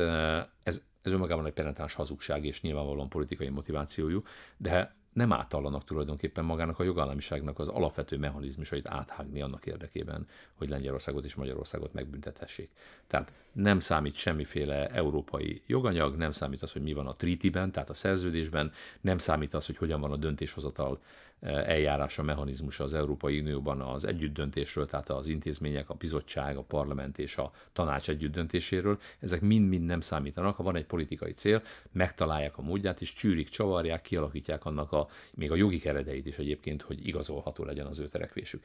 ez, 0.64 0.82
ez 1.04 1.12
önmagában 1.12 1.46
egy 1.46 1.54
penetráns 1.54 1.94
hazugság 1.94 2.46
és 2.46 2.62
nyilvánvalóan 2.62 3.10
politikai 3.10 3.50
motivációjú, 3.50 4.24
de 4.58 4.96
nem 5.18 5.34
átallanak 5.34 5.84
tulajdonképpen 5.84 6.46
magának 6.46 6.80
a 6.80 6.84
jogállamiságnak 6.84 7.60
az 7.60 7.68
alapvető 7.68 8.18
mechanizmusait 8.18 8.88
áthágni 8.88 9.42
annak 9.42 9.66
érdekében, 9.66 10.28
hogy 10.54 10.70
Lengyelországot 10.70 11.26
és 11.26 11.36
Magyarországot 11.36 11.94
megbüntethessék. 11.94 12.70
Tehát 13.08 13.32
nem 13.52 13.80
számít 13.80 14.16
semmiféle 14.16 14.88
európai 14.88 15.62
joganyag, 15.66 16.16
nem 16.16 16.32
számít 16.32 16.62
az, 16.62 16.72
hogy 16.72 16.82
mi 16.82 16.94
van 16.94 17.08
a 17.08 17.16
tritiben, 17.16 17.72
tehát 17.72 17.90
a 17.90 17.94
szerződésben, 17.94 18.72
nem 19.02 19.18
számít 19.18 19.54
az, 19.54 19.66
hogy 19.66 19.78
hogyan 19.78 20.02
van 20.02 20.12
a 20.12 20.18
döntéshozatal 20.18 21.00
eljárása, 21.42 22.24
mechanizmusa 22.24 22.84
az 22.84 22.94
Európai 22.94 23.40
Unióban 23.40 23.82
az 23.82 24.06
együttdöntésről, 24.06 24.86
tehát 24.86 25.10
az 25.10 25.28
intézmények, 25.28 25.90
a 25.90 25.94
bizottság, 25.94 26.58
a 26.58 26.62
parlament 26.62 27.18
és 27.18 27.38
a 27.38 27.52
tanács 27.74 28.10
együttdöntéséről, 28.10 29.00
ezek 29.20 29.42
mind-mind 29.42 29.86
nem 29.86 30.02
számítanak. 30.02 30.56
Ha 30.56 30.64
van 30.64 30.76
egy 30.76 30.86
politikai 30.86 31.32
cél, 31.32 31.62
megtalálják 31.92 32.58
a 32.58 32.62
módját, 32.62 33.02
és 33.02 33.14
csűrik, 33.14 33.50
csavarják, 33.50 34.02
kialakítják 34.02 34.66
annak 34.66 34.92
a, 34.92 35.08
még 35.34 35.52
a 35.52 35.56
jogi 35.56 35.80
keredeit 35.80 36.26
is 36.26 36.38
egyébként, 36.38 36.82
hogy 36.82 37.08
igazolható 37.08 37.64
legyen 37.64 37.86
az 37.86 38.00
ő 38.00 38.08
törekvésük. 38.08 38.64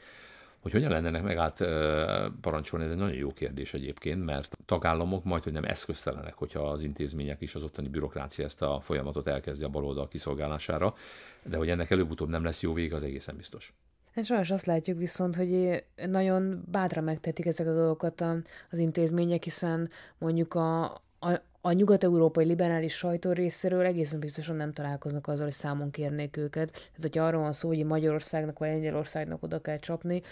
Hogy 0.63 0.73
hogyan 0.73 0.91
lenne 0.91 1.09
ennek 1.09 1.23
megállt 1.23 1.65
parancsolni, 2.41 2.85
ez 2.85 2.91
egy 2.91 2.97
nagyon 2.97 3.17
jó 3.17 3.33
kérdés 3.33 3.75
egyébként, 3.75 4.25
mert 4.25 4.57
tagállamok 4.67 5.25
majd, 5.25 5.43
hogy 5.43 5.53
nem 5.53 5.65
eszköztelenek, 5.65 6.35
hogyha 6.35 6.71
az 6.71 6.83
intézmények 6.83 7.41
is 7.41 7.55
az 7.55 7.63
ottani 7.63 7.89
bürokrácia 7.89 8.45
ezt 8.45 8.63
a 8.63 8.81
folyamatot 8.81 9.29
elkezdi 9.29 9.65
a 9.65 9.69
baloldal 9.69 10.09
kiszolgálására, 10.09 10.95
de 11.43 11.57
hogy 11.57 11.69
ennek 11.69 11.91
előbb-utóbb 11.91 12.29
nem 12.29 12.45
lesz 12.45 12.63
jó 12.63 12.73
vége, 12.73 12.95
az 12.95 13.03
egészen 13.03 13.37
biztos. 13.37 13.73
Hát 14.15 14.25
sajnos 14.25 14.51
azt 14.51 14.67
látjuk 14.67 14.99
viszont, 14.99 15.37
hogy 15.37 15.85
nagyon 16.07 16.65
bátran 16.71 17.05
megtetik 17.05 17.47
ezek 17.47 17.67
a 17.67 17.75
dolgokat 17.75 18.21
az 18.71 18.79
intézmények, 18.79 19.43
hiszen 19.43 19.91
mondjuk 20.19 20.55
a, 20.55 20.85
a, 21.19 21.41
a 21.65 21.73
nyugat-európai 21.73 22.45
liberális 22.45 22.97
sajtó 22.97 23.33
részéről 23.33 23.85
egészen 23.85 24.21
biztosan 24.21 24.57
nem 24.57 24.73
találkoznak 24.73 25.27
azzal, 25.27 25.45
hogy 25.45 25.53
számon 25.53 25.91
kérnék 25.91 26.37
őket. 26.37 26.71
Tehát, 26.71 26.99
hogyha 27.01 27.27
arról 27.27 27.41
van 27.43 27.53
szó, 27.53 27.69
hogy 27.69 27.85
Magyarországnak 27.85 28.59
vagy 28.59 28.69
Lengyelországnak 28.69 29.43
oda 29.43 29.61
kell 29.61 29.79
csapni, 29.79 30.23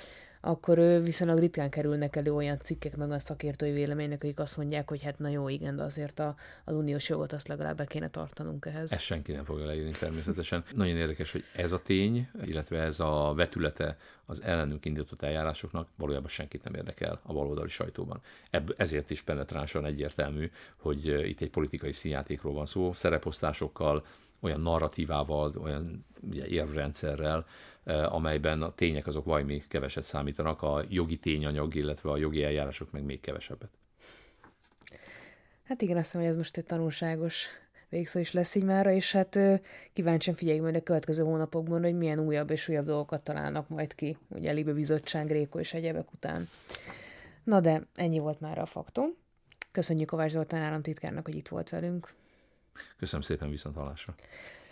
akkor 0.41 0.79
viszonylag 1.03 1.39
ritkán 1.39 1.71
kerülnek 1.71 2.17
elő 2.17 2.35
olyan 2.35 2.59
cikkek 2.61 2.97
meg 2.97 3.11
a 3.11 3.19
szakértői 3.19 3.73
véleménynek, 3.73 4.23
akik 4.23 4.39
azt 4.39 4.57
mondják, 4.57 4.89
hogy 4.89 5.03
hát 5.03 5.19
na 5.19 5.29
jó, 5.29 5.49
igen, 5.49 5.77
de 5.77 5.83
azért 5.83 6.19
a, 6.19 6.35
az 6.65 6.77
uniós 6.77 7.09
jogot 7.09 7.33
azt 7.33 7.49
legalább 7.49 7.77
be 7.77 7.85
kéne 7.85 8.11
tartanunk 8.11 8.67
ehhez. 8.67 8.93
Ezt 8.93 9.01
senki 9.01 9.33
nem 9.33 9.45
fogja 9.45 9.67
leírni 9.67 9.91
természetesen. 9.91 10.65
Nagyon 10.75 10.97
érdekes, 10.97 11.33
hogy 11.33 11.45
ez 11.55 11.73
a 11.73 11.83
tény, 11.83 12.29
illetve 12.45 12.83
ez 12.83 13.01
a 13.01 13.33
vetülete 13.37 13.99
az 14.27 14.43
ellenünk 14.43 14.85
indított 14.85 15.23
eljárásoknak 15.23 15.89
valójában 15.97 16.29
senkit 16.29 16.65
nem 16.65 16.75
érdekel 16.75 17.21
a 17.23 17.33
baloldali 17.33 17.69
sajtóban. 17.69 18.21
Ebb, 18.51 18.75
ezért 18.77 19.11
is 19.11 19.23
penetránsan 19.23 19.85
egyértelmű, 19.85 20.51
hogy 20.77 21.07
itt 21.29 21.41
egy 21.41 21.51
politikai 21.51 21.93
színjátékról 21.93 22.53
van 22.53 22.67
szó, 22.67 22.93
szereposztásokkal, 22.93 24.05
olyan 24.41 24.61
narratívával, 24.61 25.53
olyan 25.63 26.07
ugye, 26.21 26.47
érvrendszerrel, 26.47 27.47
eh, 27.85 28.15
amelyben 28.15 28.63
a 28.63 28.75
tények 28.75 29.07
azok 29.07 29.25
valami 29.25 29.63
keveset 29.69 30.05
számítanak, 30.05 30.63
a 30.63 30.85
jogi 30.89 31.19
tényanyag, 31.19 31.75
illetve 31.75 32.11
a 32.11 32.17
jogi 32.17 32.43
eljárások 32.43 32.91
meg 32.91 33.03
még 33.03 33.21
kevesebbet. 33.21 33.71
Hát 35.65 35.83
igen, 35.83 35.97
azt 35.97 36.05
hiszem, 36.05 36.21
hogy 36.21 36.31
ez 36.31 36.37
most 36.37 36.57
egy 36.57 36.65
tanulságos 36.65 37.47
végszó 37.89 38.19
is 38.19 38.33
lesz 38.33 38.55
így 38.55 38.65
mára, 38.65 38.91
és 38.91 39.13
hát 39.13 39.39
kíváncsian 39.93 40.37
figyeljük 40.37 40.63
majd 40.63 40.75
a 40.75 40.83
következő 40.83 41.23
hónapokban, 41.23 41.83
hogy 41.83 41.95
milyen 41.95 42.19
újabb 42.19 42.51
és 42.51 42.69
újabb 42.69 42.87
dolgokat 42.87 43.23
találnak 43.23 43.69
majd 43.69 43.95
ki, 43.95 44.17
ugye 44.29 44.53
Libe 44.53 44.73
Bizottság, 44.73 45.27
Gréko 45.27 45.59
és 45.59 45.75
egyebek 45.75 46.13
után. 46.13 46.49
Na 47.45 47.61
de 47.61 47.83
ennyi 47.95 48.19
volt 48.19 48.41
már 48.41 48.59
a 48.59 48.67
faktum. 48.67 49.09
Köszönjük 49.73 50.09
Kovács 50.09 50.31
Zoltán 50.31 50.63
államtitkárnak, 50.63 51.25
hogy 51.25 51.37
itt 51.37 51.49
volt 51.49 51.69
velünk. 51.69 52.15
Köszönöm 52.99 53.23
szépen, 53.23 53.51
viszont 53.51 53.77
hallásra. 53.77 54.15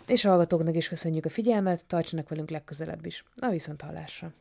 És 0.07 0.23
hallgatóknak 0.23 0.75
is 0.75 0.87
köszönjük 0.87 1.25
a 1.25 1.29
figyelmet, 1.29 1.85
tartsanak 1.85 2.29
velünk 2.29 2.49
legközelebb 2.49 3.05
is. 3.05 3.23
A 3.35 3.49
viszont 3.49 3.81
hallásra. 3.81 4.33